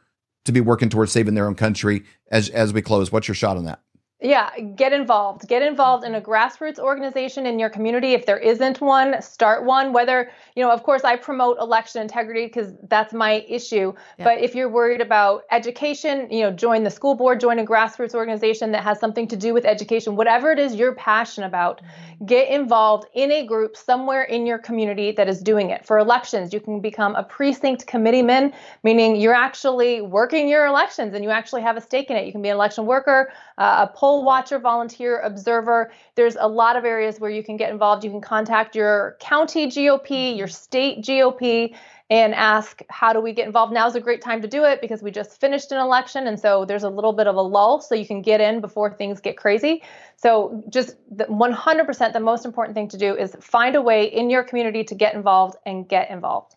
to 0.44 0.50
be 0.52 0.60
working 0.60 0.88
towards 0.88 1.12
saving 1.12 1.34
their 1.34 1.46
own 1.46 1.54
country 1.54 2.02
as 2.30 2.48
as 2.50 2.72
we 2.72 2.82
close? 2.82 3.12
What's 3.12 3.28
your 3.28 3.34
shot 3.36 3.56
on 3.56 3.64
that? 3.66 3.80
Yeah, 4.20 4.50
get 4.74 4.92
involved. 4.92 5.46
Get 5.46 5.62
involved 5.62 6.04
in 6.04 6.16
a 6.16 6.20
grassroots 6.20 6.80
organization 6.80 7.46
in 7.46 7.60
your 7.60 7.70
community. 7.70 8.14
If 8.14 8.26
there 8.26 8.36
isn't 8.38 8.80
one, 8.80 9.22
start 9.22 9.64
one. 9.64 9.92
Whether, 9.92 10.32
you 10.56 10.64
know, 10.64 10.72
of 10.72 10.82
course, 10.82 11.04
I 11.04 11.14
promote 11.14 11.56
election 11.60 12.02
integrity 12.02 12.46
because 12.46 12.72
that's 12.88 13.14
my 13.14 13.44
issue. 13.48 13.92
Yeah. 14.18 14.24
But 14.24 14.38
if 14.38 14.56
you're 14.56 14.68
worried 14.68 15.00
about 15.00 15.44
education, 15.52 16.26
you 16.32 16.42
know, 16.42 16.50
join 16.50 16.82
the 16.82 16.90
school 16.90 17.14
board, 17.14 17.38
join 17.38 17.60
a 17.60 17.64
grassroots 17.64 18.12
organization 18.12 18.72
that 18.72 18.82
has 18.82 18.98
something 18.98 19.28
to 19.28 19.36
do 19.36 19.54
with 19.54 19.64
education, 19.64 20.16
whatever 20.16 20.50
it 20.50 20.58
is 20.58 20.74
you're 20.74 20.96
passionate 20.96 21.46
about, 21.46 21.80
get 22.26 22.48
involved 22.48 23.06
in 23.14 23.30
a 23.30 23.46
group 23.46 23.76
somewhere 23.76 24.24
in 24.24 24.46
your 24.46 24.58
community 24.58 25.12
that 25.12 25.28
is 25.28 25.40
doing 25.40 25.70
it. 25.70 25.86
For 25.86 25.96
elections, 25.96 26.52
you 26.52 26.58
can 26.58 26.80
become 26.80 27.14
a 27.14 27.22
precinct 27.22 27.86
committeeman, 27.86 28.52
meaning 28.82 29.14
you're 29.14 29.32
actually 29.32 30.00
working 30.00 30.48
your 30.48 30.66
elections 30.66 31.14
and 31.14 31.22
you 31.22 31.30
actually 31.30 31.62
have 31.62 31.76
a 31.76 31.80
stake 31.80 32.10
in 32.10 32.16
it. 32.16 32.26
You 32.26 32.32
can 32.32 32.42
be 32.42 32.48
an 32.48 32.56
election 32.56 32.84
worker, 32.84 33.30
uh, 33.58 33.86
a 33.88 33.96
poll 33.96 34.07
watcher, 34.16 34.58
volunteer, 34.58 35.20
observer. 35.20 35.92
There's 36.14 36.36
a 36.36 36.48
lot 36.48 36.76
of 36.76 36.84
areas 36.84 37.20
where 37.20 37.30
you 37.30 37.42
can 37.42 37.56
get 37.56 37.70
involved. 37.70 38.04
You 38.04 38.10
can 38.10 38.20
contact 38.20 38.74
your 38.74 39.16
county 39.20 39.66
GOP, 39.66 40.08
mm-hmm. 40.08 40.38
your 40.38 40.48
state 40.48 41.02
GOP, 41.02 41.74
and 42.10 42.34
ask, 42.34 42.80
how 42.88 43.12
do 43.12 43.20
we 43.20 43.32
get 43.32 43.46
involved? 43.46 43.72
Now's 43.72 43.94
a 43.94 44.00
great 44.00 44.22
time 44.22 44.40
to 44.40 44.48
do 44.48 44.64
it 44.64 44.80
because 44.80 45.02
we 45.02 45.10
just 45.10 45.38
finished 45.40 45.72
an 45.72 45.78
election. 45.78 46.26
And 46.26 46.40
so 46.40 46.64
there's 46.64 46.82
a 46.82 46.88
little 46.88 47.12
bit 47.12 47.26
of 47.26 47.36
a 47.36 47.42
lull 47.42 47.80
so 47.80 47.94
you 47.94 48.06
can 48.06 48.22
get 48.22 48.40
in 48.40 48.60
before 48.60 48.90
things 48.94 49.20
get 49.20 49.36
crazy. 49.36 49.82
So 50.16 50.64
just 50.70 50.96
the 51.10 51.24
100% 51.24 52.12
the 52.12 52.20
most 52.20 52.46
important 52.46 52.74
thing 52.74 52.88
to 52.88 52.96
do 52.96 53.14
is 53.14 53.36
find 53.40 53.76
a 53.76 53.82
way 53.82 54.04
in 54.04 54.30
your 54.30 54.42
community 54.42 54.84
to 54.84 54.94
get 54.94 55.14
involved 55.14 55.56
and 55.66 55.86
get 55.86 56.10
involved. 56.10 56.54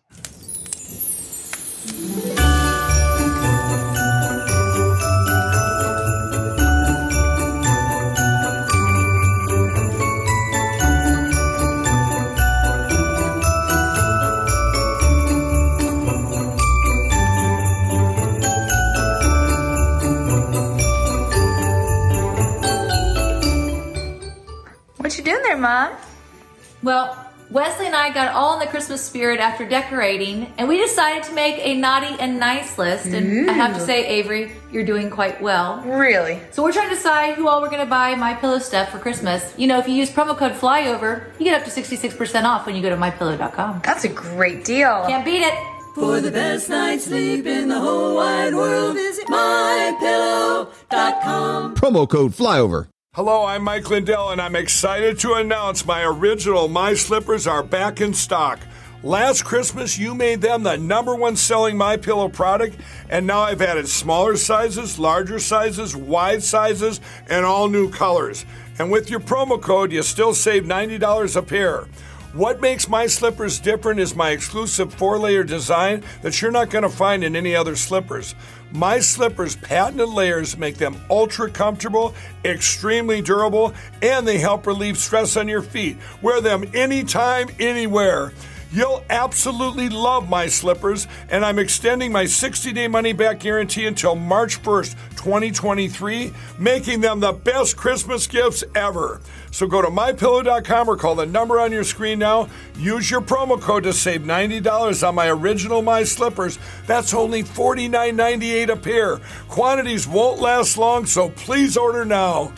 I 28.02 28.10
got 28.10 28.34
all 28.34 28.54
in 28.54 28.58
the 28.58 28.66
Christmas 28.66 29.00
spirit 29.00 29.38
after 29.38 29.64
decorating, 29.64 30.52
and 30.58 30.66
we 30.66 30.76
decided 30.76 31.22
to 31.24 31.32
make 31.34 31.64
a 31.64 31.76
naughty 31.76 32.16
and 32.18 32.40
nice 32.40 32.76
list. 32.76 33.06
And 33.06 33.48
I 33.48 33.52
have 33.52 33.76
to 33.76 33.80
say, 33.80 34.04
Avery, 34.04 34.50
you're 34.72 34.84
doing 34.84 35.08
quite 35.08 35.40
well. 35.40 35.80
Really? 35.82 36.40
So 36.50 36.64
we're 36.64 36.72
trying 36.72 36.88
to 36.88 36.96
decide 36.96 37.36
who 37.36 37.46
all 37.46 37.62
we're 37.62 37.70
going 37.70 37.78
to 37.78 37.86
buy 37.86 38.16
My 38.16 38.34
Pillow 38.34 38.58
stuff 38.58 38.90
for 38.90 38.98
Christmas. 38.98 39.54
You 39.56 39.68
know, 39.68 39.78
if 39.78 39.86
you 39.86 39.94
use 39.94 40.10
promo 40.10 40.36
code 40.36 40.50
FLYOVER, 40.52 41.38
you 41.38 41.44
get 41.44 41.60
up 41.60 41.64
to 41.64 41.70
66% 41.70 42.42
off 42.42 42.66
when 42.66 42.74
you 42.74 42.82
go 42.82 42.90
to 42.90 42.96
mypillow.com. 42.96 43.82
That's 43.84 44.02
a 44.02 44.08
great 44.08 44.64
deal. 44.64 45.04
Can't 45.06 45.24
beat 45.24 45.42
it. 45.42 45.54
For 45.94 46.20
the 46.20 46.32
best 46.32 46.70
night's 46.70 47.04
sleep 47.04 47.46
in 47.46 47.68
the 47.68 47.78
whole 47.78 48.16
wide 48.16 48.52
world, 48.52 48.94
visit 48.94 49.28
mypillow.com. 49.28 51.76
Promo 51.76 52.08
code 52.08 52.32
flyover. 52.32 52.88
Hello, 53.14 53.44
I'm 53.44 53.62
Mike 53.62 53.90
Lindell, 53.90 54.30
and 54.30 54.40
I'm 54.40 54.56
excited 54.56 55.18
to 55.18 55.34
announce 55.34 55.84
my 55.84 56.02
original 56.02 56.66
My 56.66 56.94
Slippers 56.94 57.46
are 57.46 57.62
back 57.62 58.00
in 58.00 58.14
stock. 58.14 58.58
Last 59.02 59.44
Christmas, 59.44 59.98
you 59.98 60.14
made 60.14 60.40
them 60.40 60.62
the 60.62 60.78
number 60.78 61.14
one 61.14 61.36
selling 61.36 61.76
My 61.76 61.98
Pillow 61.98 62.30
product, 62.30 62.78
and 63.10 63.26
now 63.26 63.40
I've 63.40 63.60
added 63.60 63.86
smaller 63.86 64.38
sizes, 64.38 64.98
larger 64.98 65.38
sizes, 65.38 65.94
wide 65.94 66.42
sizes, 66.42 67.02
and 67.28 67.44
all 67.44 67.68
new 67.68 67.90
colors. 67.90 68.46
And 68.78 68.90
with 68.90 69.10
your 69.10 69.20
promo 69.20 69.60
code, 69.60 69.92
you 69.92 70.02
still 70.02 70.32
save 70.32 70.62
$90 70.62 71.36
a 71.36 71.42
pair. 71.42 71.88
What 72.32 72.62
makes 72.62 72.88
my 72.88 73.08
slippers 73.08 73.58
different 73.58 74.00
is 74.00 74.16
my 74.16 74.30
exclusive 74.30 74.94
four 74.94 75.18
layer 75.18 75.44
design 75.44 76.02
that 76.22 76.40
you're 76.40 76.50
not 76.50 76.70
going 76.70 76.80
to 76.80 76.88
find 76.88 77.22
in 77.22 77.36
any 77.36 77.54
other 77.54 77.76
slippers. 77.76 78.34
My 78.72 79.00
slippers' 79.00 79.56
patented 79.56 80.08
layers 80.08 80.56
make 80.56 80.78
them 80.78 80.96
ultra 81.10 81.50
comfortable, 81.50 82.14
extremely 82.42 83.20
durable, 83.20 83.74
and 84.00 84.26
they 84.26 84.38
help 84.38 84.66
relieve 84.66 84.96
stress 84.96 85.36
on 85.36 85.46
your 85.46 85.60
feet. 85.60 85.98
Wear 86.22 86.40
them 86.40 86.64
anytime, 86.72 87.48
anywhere. 87.60 88.32
You'll 88.72 89.04
absolutely 89.10 89.90
love 89.90 90.30
my 90.30 90.46
slippers, 90.46 91.06
and 91.28 91.44
I'm 91.44 91.58
extending 91.58 92.10
my 92.10 92.24
60 92.24 92.72
day 92.72 92.88
money 92.88 93.12
back 93.12 93.40
guarantee 93.40 93.86
until 93.86 94.14
March 94.14 94.62
1st, 94.62 94.92
2023, 95.16 96.32
making 96.58 97.00
them 97.00 97.20
the 97.20 97.32
best 97.32 97.76
Christmas 97.76 98.26
gifts 98.26 98.64
ever. 98.74 99.20
So 99.50 99.66
go 99.66 99.82
to 99.82 99.88
mypillow.com 99.88 100.88
or 100.88 100.96
call 100.96 101.14
the 101.14 101.26
number 101.26 101.60
on 101.60 101.70
your 101.70 101.84
screen 101.84 102.18
now. 102.18 102.48
Use 102.78 103.10
your 103.10 103.20
promo 103.20 103.60
code 103.60 103.82
to 103.82 103.92
save 103.92 104.22
$90 104.22 105.06
on 105.06 105.14
my 105.14 105.28
original 105.28 105.82
My 105.82 106.04
Slippers. 106.04 106.58
That's 106.86 107.12
only 107.12 107.42
$49.98 107.42 108.70
a 108.70 108.76
pair. 108.76 109.18
Quantities 109.48 110.08
won't 110.08 110.40
last 110.40 110.78
long, 110.78 111.04
so 111.04 111.28
please 111.28 111.76
order 111.76 112.06
now. 112.06 112.52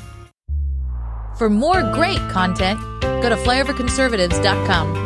For 1.37 1.51
more 1.51 1.83
great 1.93 2.21
content, 2.31 2.79
go 3.01 3.29
to 3.29 3.35
flyoverconservatives.com. 3.35 5.04